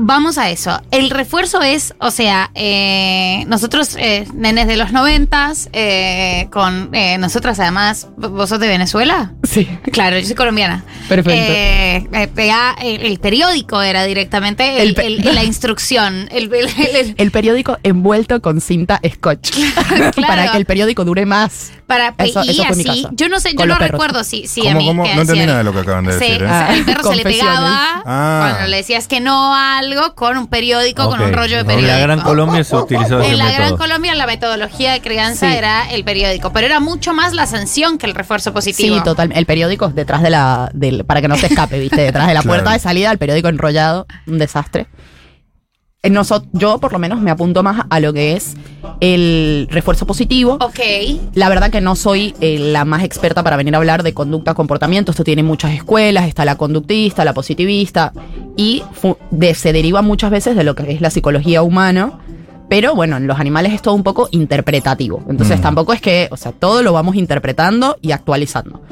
Vamos 0.00 0.38
a 0.38 0.48
eso. 0.50 0.80
El 0.92 1.10
refuerzo 1.10 1.60
es, 1.60 1.94
o 1.98 2.10
sea, 2.12 2.50
eh, 2.54 3.44
nosotros, 3.48 3.96
eh, 3.98 4.26
nenes 4.32 4.68
de 4.68 4.76
los 4.76 4.92
noventas, 4.92 5.68
eh, 5.72 6.46
con 6.50 6.94
eh, 6.94 7.18
nosotras 7.18 7.58
además, 7.58 8.06
¿vos 8.16 8.48
sos 8.48 8.60
de 8.60 8.68
Venezuela? 8.68 9.32
Sí. 9.42 9.66
Claro, 9.92 10.18
yo 10.18 10.24
soy 10.26 10.36
colombiana. 10.36 10.84
Perfecto. 11.08 11.30
Eh, 11.52 12.08
eh, 12.12 12.52
el, 12.82 13.00
el 13.06 13.18
periódico 13.18 13.82
era 13.82 14.04
directamente 14.04 14.82
el- 14.82 14.98
El 14.98 15.34
la 15.34 15.42
instrucción. 15.44 16.28
El, 16.30 17.30
periódico 17.30 17.78
envuelto 17.82 18.40
con 18.40 18.60
cinta 18.60 19.00
scotch. 19.12 19.50
Claro. 19.88 20.12
Para 20.26 20.52
que 20.52 20.58
el 20.58 20.64
periódico 20.64 21.04
dure 21.04 21.26
más. 21.26 21.72
Para, 21.88 22.14
Eso- 22.18 22.44
y 22.44 22.50
eso 22.50 22.64
fue 22.66 22.76
mi 22.76 22.82
así, 22.88 23.02
caso. 23.02 23.14
yo 23.16 23.28
no 23.30 23.40
sé, 23.40 23.54
yo 23.58 23.64
no 23.66 23.74
recuerdo 23.76 24.22
si, 24.22 24.46
si 24.46 24.60
¿Cómo, 24.60 24.72
a 24.72 24.74
mí. 24.74 24.86
cómo? 24.88 25.04
No 25.06 25.20
entendí 25.22 25.46
nada 25.46 25.58
de 25.58 25.64
lo 25.64 25.72
que 25.72 25.78
acaban 25.80 26.04
de 26.04 26.12
Sí, 26.12 26.18
decir, 26.18 26.42
¿eh? 26.42 26.44
o 26.44 26.48
sea, 26.48 26.74
el 26.74 26.84
perro 26.84 27.02
se 27.10 27.16
le 27.16 27.22
pegaba 27.24 28.02
Ah. 28.04 28.48
cuando 28.50 28.66
le 28.68 28.76
decías 28.76 29.08
que 29.08 29.20
no 29.20 29.54
a 29.56 29.78
algo 29.78 30.14
con 30.14 30.36
un 30.36 30.46
periódico, 30.48 31.08
con 31.08 31.20
un 31.22 31.32
rollo 31.32 31.54
de 31.56 31.60
En 31.62 31.66
periódico. 31.66 31.92
la 31.92 31.98
Gran 31.98 32.20
Colombia 32.20 32.62
se 32.62 32.76
utilizó 32.76 33.18
ese 33.20 33.30
En 33.32 33.38
la 33.38 33.50
Gran. 33.52 33.76
Colombia 33.78 34.14
la 34.14 34.26
metodología 34.26 34.92
de 34.92 35.00
crianza 35.00 35.50
Sí. 35.50 35.56
era 35.56 35.88
el 35.90 36.04
periódico, 36.04 36.52
pero 36.52 36.66
era 36.66 36.78
mucho 36.78 37.14
más 37.14 37.32
la 37.32 37.46
sanción 37.46 37.96
que 37.96 38.04
el 38.04 38.14
refuerzo 38.14 38.52
positivo. 38.52 38.94
Sí, 38.96 39.02
total. 39.02 39.32
El 39.34 39.46
periódico 39.46 39.88
detrás 39.88 40.20
de 40.22 40.28
la. 40.28 40.70
del- 40.74 41.06
para 41.06 41.22
que 41.22 41.28
no 41.28 41.36
se 41.38 41.46
escape, 41.46 41.78
¿viste? 41.80 42.02
Detrás 42.02 42.26
de 42.28 42.34
la 42.34 42.40
Claro. 42.42 42.48
puerta 42.56 42.72
de 42.72 42.80
salida, 42.80 43.10
el 43.10 43.16
periódico 43.16 43.48
enrollado. 43.48 44.06
Un 44.26 44.36
desastre. 44.38 44.88
Eh, 46.08 46.42
yo, 46.52 46.78
por 46.78 46.92
lo 46.92 46.98
menos, 46.98 47.20
me 47.20 47.30
apunto 47.30 47.62
más 47.62 47.86
a 47.90 48.00
lo 48.00 48.12
que 48.12 48.34
es 48.36 48.54
el 49.00 49.68
refuerzo 49.70 50.06
positivo. 50.06 50.54
Ok. 50.60 50.80
La 51.34 51.48
verdad 51.48 51.70
que 51.70 51.80
no 51.80 51.96
soy 51.96 52.34
eh, 52.40 52.58
la 52.58 52.84
más 52.84 53.04
experta 53.04 53.42
para 53.42 53.56
venir 53.56 53.74
a 53.74 53.78
hablar 53.78 54.02
de 54.02 54.14
conducta, 54.14 54.54
comportamiento. 54.54 55.10
Esto 55.12 55.24
tiene 55.24 55.42
muchas 55.42 55.72
escuelas, 55.72 56.26
está 56.26 56.44
la 56.44 56.56
conductista, 56.56 57.24
la 57.24 57.34
positivista, 57.34 58.12
y 58.56 58.82
de- 59.30 59.54
se 59.54 59.72
deriva 59.72 60.02
muchas 60.02 60.30
veces 60.30 60.56
de 60.56 60.64
lo 60.64 60.74
que 60.74 60.90
es 60.92 61.00
la 61.00 61.10
psicología 61.10 61.62
humana. 61.62 62.18
Pero 62.68 62.94
bueno, 62.94 63.16
en 63.16 63.26
los 63.26 63.40
animales 63.40 63.72
es 63.72 63.80
todo 63.82 63.94
un 63.94 64.02
poco 64.02 64.28
interpretativo. 64.30 65.22
Entonces 65.30 65.58
Mm. 65.58 65.62
tampoco 65.62 65.92
es 65.94 66.00
que, 66.02 66.28
o 66.30 66.36
sea, 66.36 66.52
todo 66.52 66.82
lo 66.82 66.92
vamos 66.92 67.16
interpretando 67.16 67.96
y 68.02 68.12
actualizando. 68.12 68.82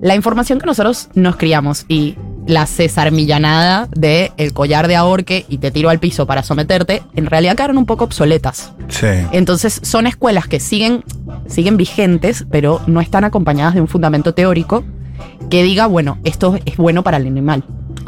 La 0.00 0.14
información 0.14 0.60
que 0.60 0.66
nosotros 0.66 1.08
nos 1.14 1.36
criamos 1.36 1.86
y 1.88 2.14
la 2.46 2.66
César 2.66 3.10
Millanada 3.12 3.88
de 3.94 4.32
el 4.36 4.52
collar 4.52 4.88
de 4.88 4.96
ahorque 4.96 5.44
y 5.48 5.58
te 5.58 5.70
tiro 5.70 5.90
al 5.90 5.98
piso 5.98 6.26
para 6.26 6.42
someterte, 6.42 7.02
en 7.14 7.26
realidad 7.26 7.56
quedaron 7.56 7.78
un 7.78 7.86
poco 7.86 8.04
obsoletas. 8.04 8.72
Sí. 8.88 9.06
Entonces 9.32 9.80
son 9.82 10.06
escuelas 10.06 10.46
que 10.46 10.60
siguen, 10.60 11.04
siguen 11.46 11.76
vigentes, 11.76 12.46
pero 12.50 12.80
no 12.86 13.00
están 13.00 13.24
acompañadas 13.24 13.74
de 13.74 13.80
un 13.80 13.88
fundamento 13.88 14.34
teórico 14.34 14.84
que 15.50 15.62
diga, 15.62 15.86
bueno, 15.86 16.18
esto 16.24 16.58
es 16.64 16.76
bueno 16.76 17.02
para 17.02 17.16
el 17.16 17.26
animal. 17.26 17.64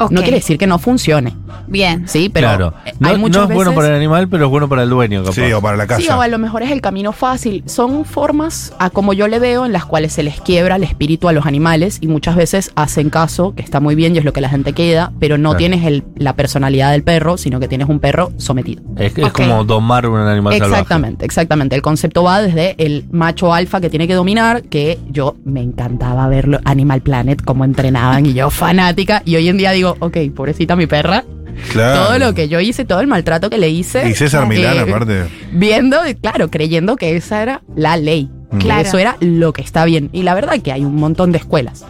No 0.09 0.21
quiere 0.21 0.37
decir 0.37 0.57
que 0.57 0.67
no 0.67 0.79
funcione, 0.79 1.35
Bien. 1.67 2.07
¿sí? 2.07 2.29
Pero 2.33 2.47
claro. 2.47 2.73
No, 2.99 3.07
hay 3.09 3.13
no 3.15 3.19
muchas 3.19 3.49
es 3.49 3.55
bueno 3.55 3.73
para 3.73 3.89
el 3.89 3.95
animal, 3.95 4.27
pero 4.29 4.45
es 4.45 4.49
bueno 4.51 4.67
para 4.69 4.83
el 4.83 4.89
dueño, 4.89 5.21
capaz. 5.23 5.35
Sí, 5.35 5.51
o 5.53 5.61
para 5.61 5.77
la 5.77 5.87
casa. 5.87 6.01
Sí, 6.01 6.07
o 6.09 6.21
a 6.21 6.27
lo 6.27 6.37
mejor 6.39 6.63
es 6.63 6.71
el 6.71 6.81
camino 6.81 7.11
fácil. 7.11 7.63
Son 7.67 8.05
formas, 8.05 8.73
a 8.79 8.89
como 8.89 9.13
yo 9.13 9.27
le 9.27 9.39
veo, 9.39 9.65
en 9.65 9.73
las 9.73 9.85
cuales 9.85 10.13
se 10.13 10.23
les 10.23 10.39
quiebra 10.41 10.75
el 10.77 10.83
espíritu 10.83 11.27
a 11.29 11.33
los 11.33 11.45
animales 11.45 11.97
y 12.01 12.07
muchas 12.07 12.35
veces 12.35 12.71
hacen 12.75 13.09
caso, 13.09 13.53
que 13.55 13.61
está 13.61 13.79
muy 13.79 13.95
bien 13.95 14.15
y 14.15 14.19
es 14.19 14.25
lo 14.25 14.33
que 14.33 14.41
la 14.41 14.49
gente 14.49 14.73
queda, 14.73 15.11
pero 15.19 15.37
no 15.37 15.49
Claro. 15.49 15.57
tienes 15.57 15.85
el- 15.85 16.03
la 16.15 16.33
personalidad 16.35 16.91
del 16.91 17.03
perro, 17.03 17.37
sino 17.37 17.59
que 17.59 17.67
tienes 17.67 17.87
un 17.89 17.99
perro 17.99 18.31
sometido. 18.37 18.81
Es, 18.97 19.13
como 19.33 19.63
domar 19.63 20.07
un 20.07 20.17
animal 20.19 20.53
salvaje. 20.53 20.73
Exactamente, 20.73 21.25
exactamente. 21.25 21.75
El 21.75 21.81
concepto 21.81 22.23
va 22.23 22.41
desde 22.41 22.75
el 22.77 23.05
macho 23.11 23.53
alfa 23.53 23.79
que 23.81 23.89
tiene 23.89 24.07
que 24.07 24.13
dominar, 24.13 24.63
que 24.63 24.99
yo 25.09 25.35
me 25.45 25.61
encantaba 25.61 26.27
verlo, 26.27 26.59
Animal 26.65 27.01
Planet, 27.01 27.41
cómo 27.43 27.65
entrenaban 27.65 28.25
y 28.25 28.33
yo 28.33 28.49
fanática. 28.49 29.21
Y 29.25 29.35
hoy 29.35 29.47
en 29.49 29.57
día 29.57 29.71
digo, 29.71 29.88
ok, 29.99 30.17
pobrecita 30.35 30.75
mi 30.75 30.87
perra, 30.87 31.23
Claro. 31.71 32.05
todo 32.05 32.19
lo 32.19 32.33
que 32.33 32.47
yo 32.47 32.59
hice, 32.59 32.85
todo 32.85 33.01
el 33.01 33.07
maltrato 33.07 33.49
que 33.49 33.57
le 33.57 33.69
hice. 33.69 34.07
Y 34.09 34.13
César 34.13 34.43
eh, 34.45 34.47
Milán, 34.47 34.79
aparte. 34.79 35.25
Viendo, 35.51 35.97
claro, 36.21 36.49
creyendo 36.49 36.95
que 36.95 37.15
esa 37.15 37.41
era 37.41 37.61
la 37.75 37.97
ley. 37.97 38.29
Que 38.51 38.57
Claro. 38.59 38.81
eso 38.81 38.97
era 38.97 39.17
lo 39.19 39.53
que 39.53 39.61
está 39.61 39.85
bien. 39.85 40.09
Y 40.13 40.23
la 40.23 40.33
verdad 40.33 40.59
que 40.61 40.71
hay 40.71 40.83
un 40.85 40.95
montón 40.95 41.31
de 41.31 41.37
escuelas. 41.37 41.85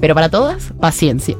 Pero 0.00 0.14
para 0.14 0.28
todas, 0.28 0.72
paciencia. 0.80 1.36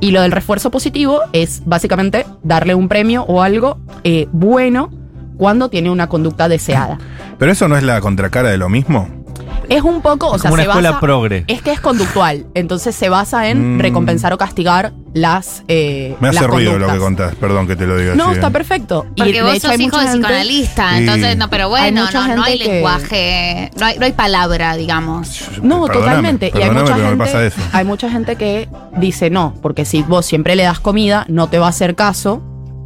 Y 0.00 0.10
lo 0.10 0.22
del 0.22 0.32
refuerzo 0.32 0.70
positivo 0.70 1.20
es 1.32 1.62
básicamente 1.64 2.26
darle 2.42 2.74
un 2.74 2.88
premio 2.88 3.22
o 3.24 3.42
algo 3.42 3.78
eh, 4.02 4.26
bueno 4.32 4.90
cuando 5.36 5.68
tiene 5.68 5.90
una 5.90 6.08
conducta 6.08 6.48
deseada. 6.48 6.98
Pero 7.38 7.52
eso 7.52 7.68
no 7.68 7.76
es 7.76 7.82
la 7.82 8.00
contracara 8.00 8.50
de 8.50 8.56
lo 8.58 8.68
mismo. 8.68 9.23
Es 9.68 9.82
un 9.82 10.00
poco, 10.02 10.28
o 10.28 10.36
Es 10.36 10.42
sea, 10.42 10.50
como 10.50 10.54
una 10.54 10.62
se 10.64 10.68
escuela 10.70 10.90
basa- 10.90 11.00
progre. 11.00 11.44
Es 11.48 11.62
que 11.62 11.72
es 11.72 11.80
conductual, 11.80 12.46
entonces 12.54 12.94
se 12.94 13.08
basa 13.08 13.48
en 13.48 13.76
Mm. 13.76 13.80
recompensar 13.80 14.32
o 14.32 14.38
castigar 14.38 14.92
las. 15.14 15.62
eh, 15.68 16.16
Me 16.20 16.28
hace 16.28 16.40
las 16.40 16.48
ruido 16.50 16.78
lo 16.78 16.88
que 16.88 16.98
contás, 16.98 17.34
perdón 17.36 17.66
que 17.66 17.76
te 17.76 17.86
lo 17.86 17.96
diga 17.96 18.14
No, 18.14 18.24
así. 18.24 18.34
está 18.34 18.48
¿eh? 18.48 18.50
perfecto. 18.50 19.06
Y 19.14 19.20
Porque 19.22 19.32
de 19.34 19.42
vos 19.42 19.52
hecho 19.54 19.68
sos 19.68 19.78
hay 19.78 19.84
hijo 19.86 19.98
de 19.98 20.06
psicoanalista, 20.06 20.90
Sí. 20.90 20.96
entonces 20.98 21.36
no, 21.36 21.50
pero 21.50 21.68
bueno, 21.68 22.02
mucha 22.02 22.26
no, 22.28 22.36
no 22.36 22.42
hay 22.44 22.58
que- 22.58 22.64
lenguaje, 22.68 23.70
no 23.78 23.86
hay, 23.86 23.98
no 23.98 24.04
hay 24.06 24.12
palabra, 24.12 24.76
digamos. 24.76 25.48
No, 25.62 25.84
Perdóname, 25.86 25.92
totalmente. 25.92 26.52
Y 26.54 26.62
hay 26.62 26.70
mucha, 26.70 26.94
gente, 26.96 27.16
pasa 27.16 27.44
eso. 27.46 27.60
hay 27.72 27.84
mucha 27.84 28.10
gente 28.10 28.36
que 28.36 28.68
dice 28.96 29.30
no, 29.30 29.54
porque 29.62 29.84
si 29.84 30.02
vos 30.02 30.26
siempre 30.26 30.56
le 30.56 30.64
das 30.64 30.80
comida, 30.80 31.24
no 31.28 31.48
te 31.48 31.58
va 31.58 31.66
a 31.66 31.70
hacer 31.70 31.94
caso 31.94 32.42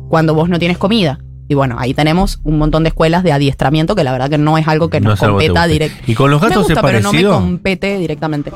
cuando 0.09 0.35
vos 0.35 0.49
no 0.49 0.59
tienes 0.59 0.79
comida. 0.79 1.19
Y 1.49 1.55
bueno, 1.55 1.77
ahí 1.79 1.95
tenemos 1.95 2.41
un 2.45 2.59
montón 2.59 2.83
de 2.85 2.89
escuelas 2.89 3.23
de 3.23 3.33
adiestramiento 3.33 3.95
que 3.97 4.05
la 4.05 4.13
verdad 4.13 4.29
que 4.29 4.37
no 4.39 4.59
es 4.59 4.69
algo 4.69 4.91
que 4.91 5.01
No 5.01 5.11
nos 5.11 5.21
competa 5.21 5.67
directamente. 5.67 6.13
¿Y 6.13 6.15
con 6.15 6.31
los 6.31 6.41
me 6.43 6.49
gatos 6.49 6.65
gusta, 6.65 6.81
es 6.81 6.85
pero 6.87 7.01
no 7.01 7.09
me 7.13 7.19
parecido? 7.23 7.33
compete 7.35 7.99
directamente. 7.99 8.53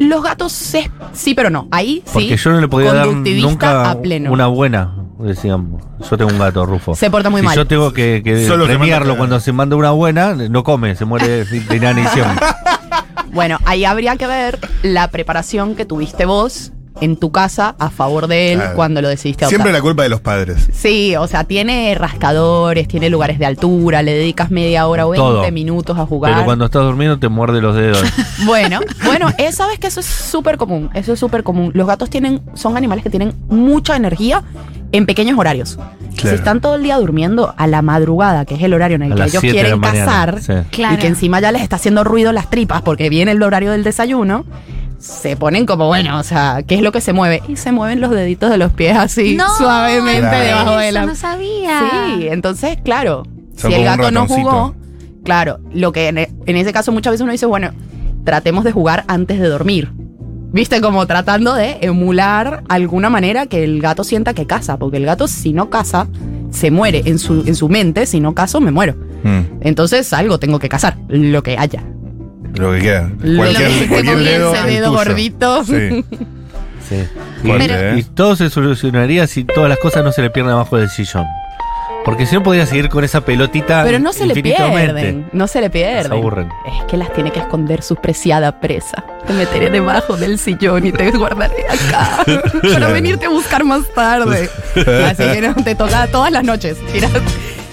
Los 0.00 0.22
gatos 0.24 0.74
es- 0.74 0.90
sí, 1.12 1.34
pero 1.34 1.50
no. 1.50 1.68
Ahí 1.70 2.02
sí. 2.06 2.12
Porque 2.12 2.36
yo 2.36 2.50
no 2.50 2.60
le 2.60 2.66
podía 2.68 2.92
dar 2.92 3.06
conductivista 3.06 3.48
nunca 3.48 3.90
a 3.90 4.00
pleno. 4.02 4.32
una 4.32 4.48
buena, 4.48 4.92
decíamos. 5.20 5.80
Yo 6.10 6.18
tengo 6.18 6.32
un 6.32 6.38
gato, 6.40 6.66
Rufo. 6.66 6.96
Se 6.96 7.08
porta 7.10 7.30
muy 7.30 7.40
si 7.42 7.46
mal. 7.46 7.56
yo 7.56 7.66
tengo 7.68 7.92
que, 7.92 8.20
que 8.24 8.44
Solo 8.48 8.66
se 8.66 8.70
premiarlo 8.74 9.16
cuando 9.16 9.38
se 9.38 9.52
manda 9.52 9.76
una 9.76 9.92
buena, 9.92 10.34
no 10.34 10.64
come, 10.64 10.96
se 10.96 11.04
muere 11.04 11.28
de 11.44 11.60
de 11.60 11.76
inanición. 11.76 12.28
Bueno, 13.32 13.58
ahí 13.64 13.84
habría 13.84 14.16
que 14.16 14.26
ver 14.26 14.58
la 14.82 15.08
preparación 15.08 15.74
que 15.76 15.84
tuviste 15.84 16.24
vos 16.24 16.72
en 17.00 17.16
tu 17.16 17.32
casa 17.32 17.74
a 17.78 17.90
favor 17.90 18.28
de 18.28 18.52
él 18.52 18.58
Claro. 18.60 18.76
cuando 18.76 19.02
lo 19.02 19.08
decidiste 19.08 19.44
adoptar. 19.44 19.56
Siempre 19.56 19.72
la 19.72 19.82
culpa 19.82 20.02
de 20.04 20.08
los 20.08 20.20
padres. 20.20 20.68
Sí, 20.72 21.16
o 21.16 21.26
sea, 21.26 21.44
tiene 21.44 21.94
rascadores, 21.96 22.86
tiene 22.88 23.10
lugares 23.10 23.38
de 23.38 23.46
altura, 23.46 24.02
le 24.02 24.14
dedicas 24.14 24.50
media 24.50 24.86
hora 24.86 25.06
o 25.06 25.10
20 25.10 25.20
Todo. 25.26 25.50
minutos 25.52 25.98
a 25.98 26.06
jugar. 26.06 26.32
Pero 26.32 26.44
cuando 26.44 26.64
estás 26.66 26.82
durmiendo 26.82 27.18
te 27.18 27.28
muerde 27.28 27.60
los 27.60 27.74
dedos. 27.74 28.02
Bueno, 28.46 28.80
bueno, 29.04 29.28
eh, 29.38 29.52
sabes 29.52 29.78
que 29.78 29.86
eso 29.86 30.00
es 30.00 30.06
súper 30.06 30.56
común, 30.58 30.90
eso 30.94 31.12
es 31.14 31.18
súper 31.20 31.42
común. 31.44 31.70
Los 31.74 31.86
gatos 31.86 32.10
tienen, 32.10 32.42
son 32.54 32.76
animales 32.76 33.02
que 33.02 33.10
tienen 33.10 33.32
mucha 33.48 33.96
energía 33.96 34.42
en 34.92 35.06
pequeños 35.06 35.38
horarios. 35.38 35.76
Claro. 36.16 36.28
Si 36.30 36.34
están 36.34 36.60
todo 36.60 36.74
el 36.76 36.82
día 36.82 36.96
durmiendo 36.98 37.54
a 37.56 37.66
la 37.66 37.80
madrugada, 37.82 38.44
que 38.44 38.54
es 38.54 38.62
el 38.62 38.72
horario 38.74 38.96
en 38.96 39.02
el 39.02 39.12
A 39.12 39.16
que 39.16 39.22
ellos 39.30 39.40
7 39.40 39.46
de 39.56 39.62
la 39.62 39.76
quieren 39.76 39.80
cazar, 40.04 40.40
Sí. 40.42 40.52
Claro. 40.70 40.94
y 40.94 40.98
que 40.98 41.06
encima 41.08 41.40
ya 41.40 41.50
les 41.52 41.62
está 41.62 41.76
haciendo 41.76 42.04
ruido 42.04 42.32
las 42.32 42.50
tripas 42.50 42.82
porque 42.82 43.08
viene 43.08 43.32
el 43.32 43.42
horario 43.42 43.70
del 43.72 43.82
desayuno, 43.82 44.44
se 44.98 45.36
ponen 45.36 45.66
como, 45.66 45.86
bueno, 45.86 46.18
o 46.18 46.22
sea, 46.22 46.62
¿qué 46.66 46.76
es 46.76 46.82
lo 46.82 46.92
que 46.92 47.00
se 47.00 47.12
mueve? 47.12 47.42
Y 47.48 47.56
se 47.56 47.72
mueven 47.72 48.00
los 48.00 48.10
deditos 48.10 48.50
de 48.50 48.56
los 48.58 48.72
pies 48.72 48.96
así, 48.96 49.34
No, 49.36 49.48
suavemente 49.56 50.20
Claro. 50.20 50.44
debajo 50.44 50.76
de 50.76 50.84
eso 50.88 50.94
la... 50.94 51.06
no 51.06 51.14
sabía. 51.14 51.80
Sí, 52.18 52.28
entonces, 52.28 52.78
claro, 52.84 53.24
Son 53.56 53.70
si 53.70 53.76
el 53.76 53.84
gato 53.84 54.10
no 54.10 54.26
jugó, 54.26 54.74
claro, 55.24 55.58
lo 55.72 55.92
que 55.92 56.08
en, 56.08 56.18
en 56.18 56.56
ese 56.56 56.72
caso 56.72 56.92
muchas 56.92 57.12
veces 57.12 57.22
uno 57.22 57.32
dice, 57.32 57.46
bueno, 57.46 57.70
tratemos 58.24 58.64
de 58.64 58.72
jugar 58.72 59.04
antes 59.08 59.38
de 59.40 59.48
dormir. 59.48 59.92
Viste, 60.52 60.80
como 60.80 61.04
tratando 61.06 61.54
de 61.54 61.78
emular 61.80 62.62
alguna 62.68 63.10
manera 63.10 63.46
que 63.46 63.64
el 63.64 63.80
gato 63.82 64.04
sienta 64.04 64.34
que 64.34 64.46
caza, 64.46 64.78
porque 64.78 64.98
el 64.98 65.04
gato 65.04 65.26
si 65.26 65.52
no 65.52 65.68
caza, 65.68 66.06
se 66.50 66.70
muere 66.70 67.02
en 67.06 67.18
su, 67.18 67.42
en 67.44 67.56
su 67.56 67.68
mente, 67.68 68.06
si 68.06 68.20
no 68.20 68.34
cazo, 68.34 68.60
me 68.60 68.70
muero. 68.70 68.94
Mm, 69.24 69.40
Entonces 69.62 70.12
algo 70.12 70.38
tengo 70.38 70.60
que 70.60 70.68
cazar, 70.68 70.96
lo 71.08 71.42
que 71.42 71.58
haya. 71.58 71.82
Lo 72.54 72.72
que 72.72 72.80
quiera. 72.80 73.10
Lo 73.20 73.36
Cualquier, 73.38 73.68
que 73.70 73.88
cualquier 73.88 74.18
dedo. 74.18 74.52
dedo 74.52 74.92
gordito. 74.92 75.64
Sí. 75.64 76.04
Sí. 76.86 76.96
Y, 77.44 77.98
y 77.98 78.02
todo 78.02 78.36
se 78.36 78.50
solucionaría 78.50 79.26
si 79.26 79.44
todas 79.44 79.70
las 79.70 79.78
cosas 79.78 80.04
no 80.04 80.12
se 80.12 80.20
le 80.20 80.28
pierden 80.28 80.52
abajo 80.52 80.76
del 80.76 80.90
sillón. 80.90 81.24
Porque 82.04 82.26
si 82.26 82.34
no 82.34 82.42
podía 82.42 82.66
seguir 82.66 82.90
con 82.90 83.02
esa 83.02 83.22
pelotita 83.22 83.82
Pero 83.82 83.98
no 83.98 84.12
se 84.12 84.26
le 84.26 84.34
pierden, 84.34 85.26
no 85.32 85.46
se 85.46 85.62
le 85.62 85.70
pierden. 85.70 86.08
Se 86.08 86.12
aburren. 86.12 86.50
Es 86.66 86.84
que 86.84 86.98
las 86.98 87.10
tiene 87.14 87.32
que 87.32 87.40
esconder 87.40 87.82
su 87.82 87.96
preciada 87.96 88.60
presa. 88.60 89.02
Te 89.26 89.32
meteré 89.32 89.70
debajo 89.70 90.16
del 90.16 90.38
sillón 90.38 90.86
y 90.86 90.92
te 90.92 91.10
guardaré 91.12 91.64
acá 91.66 92.24
para 92.74 92.88
venirte 92.88 93.24
a 93.24 93.30
buscar 93.30 93.64
más 93.64 93.82
tarde. 93.94 94.50
Así 95.06 95.22
que 95.32 95.40
no, 95.40 95.54
te 95.54 95.74
toca 95.74 96.06
todas 96.08 96.30
las 96.30 96.44
noches. 96.44 96.76
Tiras, 96.92 97.10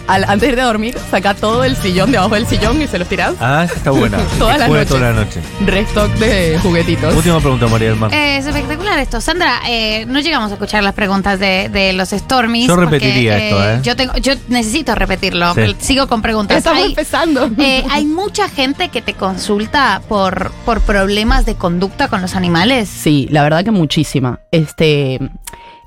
al- 0.08 0.24
antes 0.26 0.42
de 0.42 0.48
irte 0.50 0.62
a 0.62 0.66
dormir, 0.66 0.98
saca 1.10 1.34
todo 1.34 1.64
el 1.64 1.76
sillón 1.76 2.12
debajo 2.12 2.36
del 2.36 2.46
sillón 2.48 2.82
y 2.82 2.88
se 2.88 3.00
los 3.00 3.08
tiras. 3.08 3.34
Ah, 3.40 3.64
esa 3.66 3.76
está 3.76 3.92
buena. 3.92 4.18
Todas 4.40 4.54
Que 4.56 4.60
las 4.60 4.68
juegue 4.68 4.86
noches. 4.86 4.98
toda 4.98 5.12
la 5.12 5.20
noche. 5.26 5.42
Restock 5.66 6.12
de 6.16 6.60
juguetitos. 6.62 7.16
Última 7.16 7.40
pregunta, 7.40 7.68
María 7.68 7.90
del 7.90 7.98
Mar. 8.00 8.14
Eh, 8.14 8.38
es 8.38 8.46
espectacular 8.46 9.00
esto. 9.00 9.22
Sandra, 9.22 9.60
eh, 9.68 10.06
no 10.08 10.20
llegamos 10.20 10.50
a 10.52 10.54
escuchar 10.56 10.84
las 10.84 10.94
preguntas 10.94 11.40
de, 11.40 11.70
de 11.70 11.94
los 11.94 12.10
Stormies. 12.10 12.68
Yo 12.68 12.76
porque, 12.76 12.92
repetiría 13.00 13.38
esto, 13.38 13.64
¿eh? 13.70 13.80
Yo, 13.84 13.96
tengo, 13.96 14.16
yo 14.18 14.34
necesito 14.48 14.96
repetirlo. 14.96 15.54
Sí. 15.54 15.76
Sigo 15.80 16.08
con 16.08 16.22
preguntas. 16.22 16.58
Estamos 16.58 16.82
Hay- 16.84 16.90
empezando. 16.90 17.50
eh, 17.60 17.84
hay 17.90 18.06
mucha 18.06 18.50
gente 18.50 18.90
que 18.90 19.02
te 19.02 19.14
consulta 19.14 20.02
por, 20.08 20.52
por 20.66 20.82
problemas 20.82 21.46
de 21.46 21.56
conducta 21.56 22.08
con 22.08 22.22
los 22.22 22.36
animales. 22.36 22.90
Sí, 22.90 23.28
la 23.32 23.44
verdad 23.44 23.64
que 23.64 23.72
muchísima. 23.72 24.40
Este, 24.52 25.20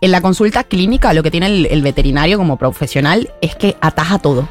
en 0.04 0.10
la 0.12 0.20
consulta 0.20 0.64
clínica, 0.64 1.12
lo 1.12 1.22
que 1.22 1.30
tiene 1.30 1.46
el, 1.46 1.66
el 1.66 1.82
veterinario 1.82 2.36
como 2.38 2.56
profesional 2.56 3.30
es 3.40 3.54
que 3.56 3.76
ataja 3.80 4.18
todo. 4.18 4.48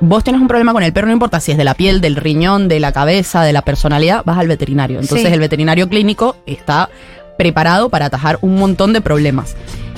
Vos 0.00 0.24
tenés 0.24 0.40
un 0.40 0.48
problema 0.48 0.72
con 0.72 0.82
el 0.82 0.92
perro, 0.92 1.06
no 1.06 1.12
importa 1.12 1.40
si 1.40 1.52
es 1.52 1.58
de 1.58 1.64
la 1.64 1.74
piel, 1.74 2.00
del 2.00 2.16
riñón, 2.16 2.68
de 2.68 2.80
la 2.80 2.92
cabeza, 2.92 3.42
de 3.42 3.52
la 3.52 3.62
personalidad, 3.62 4.22
vas 4.24 4.38
al 4.38 4.48
veterinario. 4.48 5.00
Entonces 5.00 5.28
Sí. 5.28 5.32
el 5.32 5.40
veterinario 5.40 5.88
clínico 5.88 6.36
está 6.46 6.90
preparado 7.38 7.88
para 7.88 8.06
atajar 8.06 8.38
un 8.42 8.56
montón 8.56 8.92
de 8.92 9.00
problemas. 9.00 9.56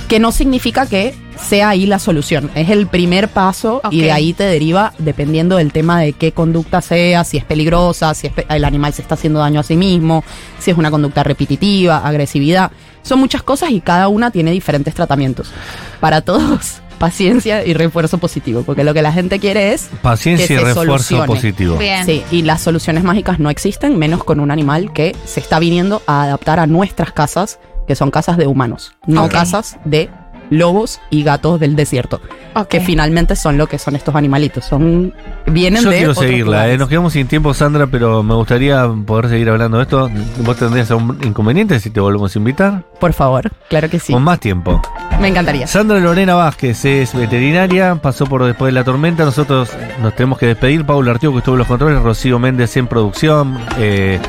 que 0.09 0.21
no 0.21 0.31
significa 0.31 0.87
que 0.87 1.17
sea 1.37 1.71
ahí 1.71 1.85
la 1.85 1.99
solución. 1.99 2.49
Es 2.55 2.71
el 2.71 2.87
primer 2.87 3.27
paso 3.27 3.81
y 3.91 3.99
Ok. 3.99 4.05
de 4.05 4.13
ahí 4.13 4.33
te 4.35 4.45
deriva, 4.45 4.93
dependiendo 5.01 5.57
del 5.57 5.73
tema 5.73 6.01
de 6.01 6.13
qué 6.13 6.31
conducta 6.31 6.81
sea, 6.81 7.25
si 7.25 7.39
es 7.39 7.45
peligrosa, 7.45 8.15
si 8.15 8.29
es 8.29 8.33
pe- 8.33 8.47
el 8.49 8.65
animal 8.65 8.93
se 8.93 9.03
está 9.03 9.15
haciendo 9.17 9.41
daño 9.41 9.59
a 9.59 9.63
sí 9.65 9.75
mismo, 9.75 10.23
si 10.61 10.71
es 10.71 10.79
una 10.79 10.93
conducta 10.93 11.25
repetitiva, 11.25 12.07
agresividad. 12.07 12.71
Son 13.07 13.21
muchas 13.21 13.43
cosas 13.45 13.71
y 13.71 13.81
cada 13.81 14.09
una 14.09 14.33
tiene 14.33 14.51
diferentes 14.51 14.93
tratamientos. 14.93 15.53
Para 16.01 16.23
todos, 16.23 16.81
paciencia 16.99 17.65
y 17.65 17.73
refuerzo 17.73 18.19
positivo, 18.19 18.65
porque 18.65 18.83
lo 18.83 18.95
que 18.95 19.03
la 19.03 19.13
gente 19.13 19.39
quiere 19.39 19.73
es 19.75 19.89
Paciencia 20.03 20.49
que 20.49 20.55
y 20.55 20.57
se 20.57 20.65
refuerzo 20.65 20.87
solucione. 20.87 21.27
positivo. 21.27 21.77
Bien. 21.77 22.05
Sí, 22.05 22.25
y 22.33 22.43
las 22.43 22.63
soluciones 22.63 23.05
mágicas 23.05 23.39
no 23.39 23.49
existen, 23.49 23.97
menos 23.97 24.25
con 24.25 24.41
un 24.41 24.51
animal 24.51 24.93
que 24.93 25.15
se 25.25 25.39
está 25.39 25.61
viniendo 25.61 26.03
a 26.09 26.25
adaptar 26.25 26.59
a 26.59 26.67
nuestras 26.67 27.13
casas, 27.13 27.61
que 27.87 27.95
son 27.95 28.11
casas 28.11 28.39
de 28.39 28.49
humanos, 28.49 28.97
no 29.07 29.29
casas 29.29 29.79
de 29.85 30.11
lobos 30.51 31.01
y 31.11 31.23
gatos 31.23 31.61
del 31.61 31.77
desierto, 31.77 32.21
que 32.69 32.81
finalmente 32.81 33.37
son 33.37 33.59
lo 33.59 33.67
que 33.67 33.79
son 33.79 33.97
estos 33.97 34.15
animalitos, 34.15 34.65
son 34.65 35.13
vienen 35.47 35.83
Yo 35.83 35.91
de 35.91 35.99
quiero 35.99 36.15
seguirla, 36.15 36.69
eh. 36.71 36.79
nos 36.79 36.89
quedamos 36.89 37.13
sin 37.13 37.27
tiempo, 37.27 37.53
Sandra, 37.55 37.87
pero 37.87 38.23
me 38.23 38.35
gustaría 38.35 38.87
poder 39.07 39.29
seguir 39.29 39.51
hablando 39.51 39.79
de 39.79 39.85
esto. 39.85 40.11
¿Vos 40.39 40.57
tendrías 40.57 40.91
algún 40.91 41.19
inconveniente 41.23 41.79
si 41.81 41.91
te 41.91 42.01
volvemos 42.01 42.35
a 42.35 42.39
invitar? 42.39 42.85
Por 43.01 43.13
favor, 43.13 43.51
claro 43.69 43.89
que 43.91 43.99
sí, 43.99 44.13
Con 44.13 44.23
más 44.23 44.41
tiempo. 44.41 44.81
me 45.21 45.29
encantaría. 45.29 45.67
Sandra 45.67 45.99
Lorena 45.99 46.35
Vázquez 46.35 46.85
es 46.85 47.15
veterinaria, 47.15 47.95
pasó 47.97 48.27
por 48.27 48.45
después 48.45 48.69
de 48.69 48.73
la 48.73 48.85
tormenta. 48.85 49.25
Nosotros 49.25 49.71
nos 50.03 50.15
tenemos 50.15 50.39
que 50.39 50.47
despedir. 50.47 50.85
Paula 50.85 51.13
Artigo, 51.13 51.33
que 51.33 51.39
estuvo 51.39 51.55
en 51.55 51.61
los 51.61 51.69
controles, 51.69 52.01
Rocío 52.03 52.39
Méndez 52.39 52.77
en 52.77 52.87
producción. 52.87 53.59
Eh, 53.79 54.21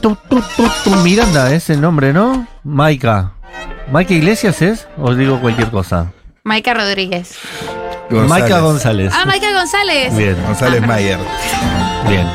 tu, 0.00 0.16
tu, 0.28 0.40
tu, 0.56 0.64
tu, 0.84 0.90
Miranda 0.96 1.52
es 1.52 1.68
el 1.70 1.80
nombre, 1.80 2.12
¿no? 2.12 2.46
Maika. 2.64 3.32
¿Maika 3.90 4.14
Iglesias 4.14 4.62
es? 4.62 4.86
¿O 4.98 5.14
digo 5.14 5.40
cualquier 5.40 5.70
cosa? 5.70 6.12
Maika 6.44 6.74
Rodríguez. 6.74 7.36
Maika 8.10 8.60
González. 8.60 9.12
Ah, 9.14 9.24
Maika 9.26 9.52
González. 9.52 10.16
Bien, 10.16 10.36
González 10.46 10.80
Ah, 10.82 10.86
Mayer. 10.86 11.18
bien. 12.08 12.26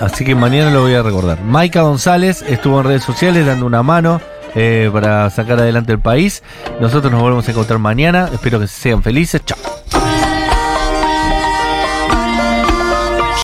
Así 0.00 0.24
que 0.24 0.34
mañana 0.34 0.70
lo 0.70 0.82
voy 0.82 0.94
a 0.94 1.02
recordar. 1.02 1.40
Maika 1.42 1.82
González 1.82 2.42
estuvo 2.42 2.80
en 2.80 2.86
redes 2.86 3.02
sociales 3.04 3.46
dando 3.46 3.66
una 3.66 3.82
mano 3.82 4.20
eh, 4.54 4.90
para 4.92 5.30
sacar 5.30 5.58
adelante 5.60 5.92
el 5.92 6.00
país. 6.00 6.42
Nosotros 6.80 7.12
nos 7.12 7.20
volvemos 7.20 7.46
a 7.46 7.50
encontrar 7.52 7.78
mañana. 7.78 8.28
Espero 8.32 8.58
que 8.60 8.66
sean 8.66 9.02
felices. 9.02 9.40
Chao. 9.44 9.58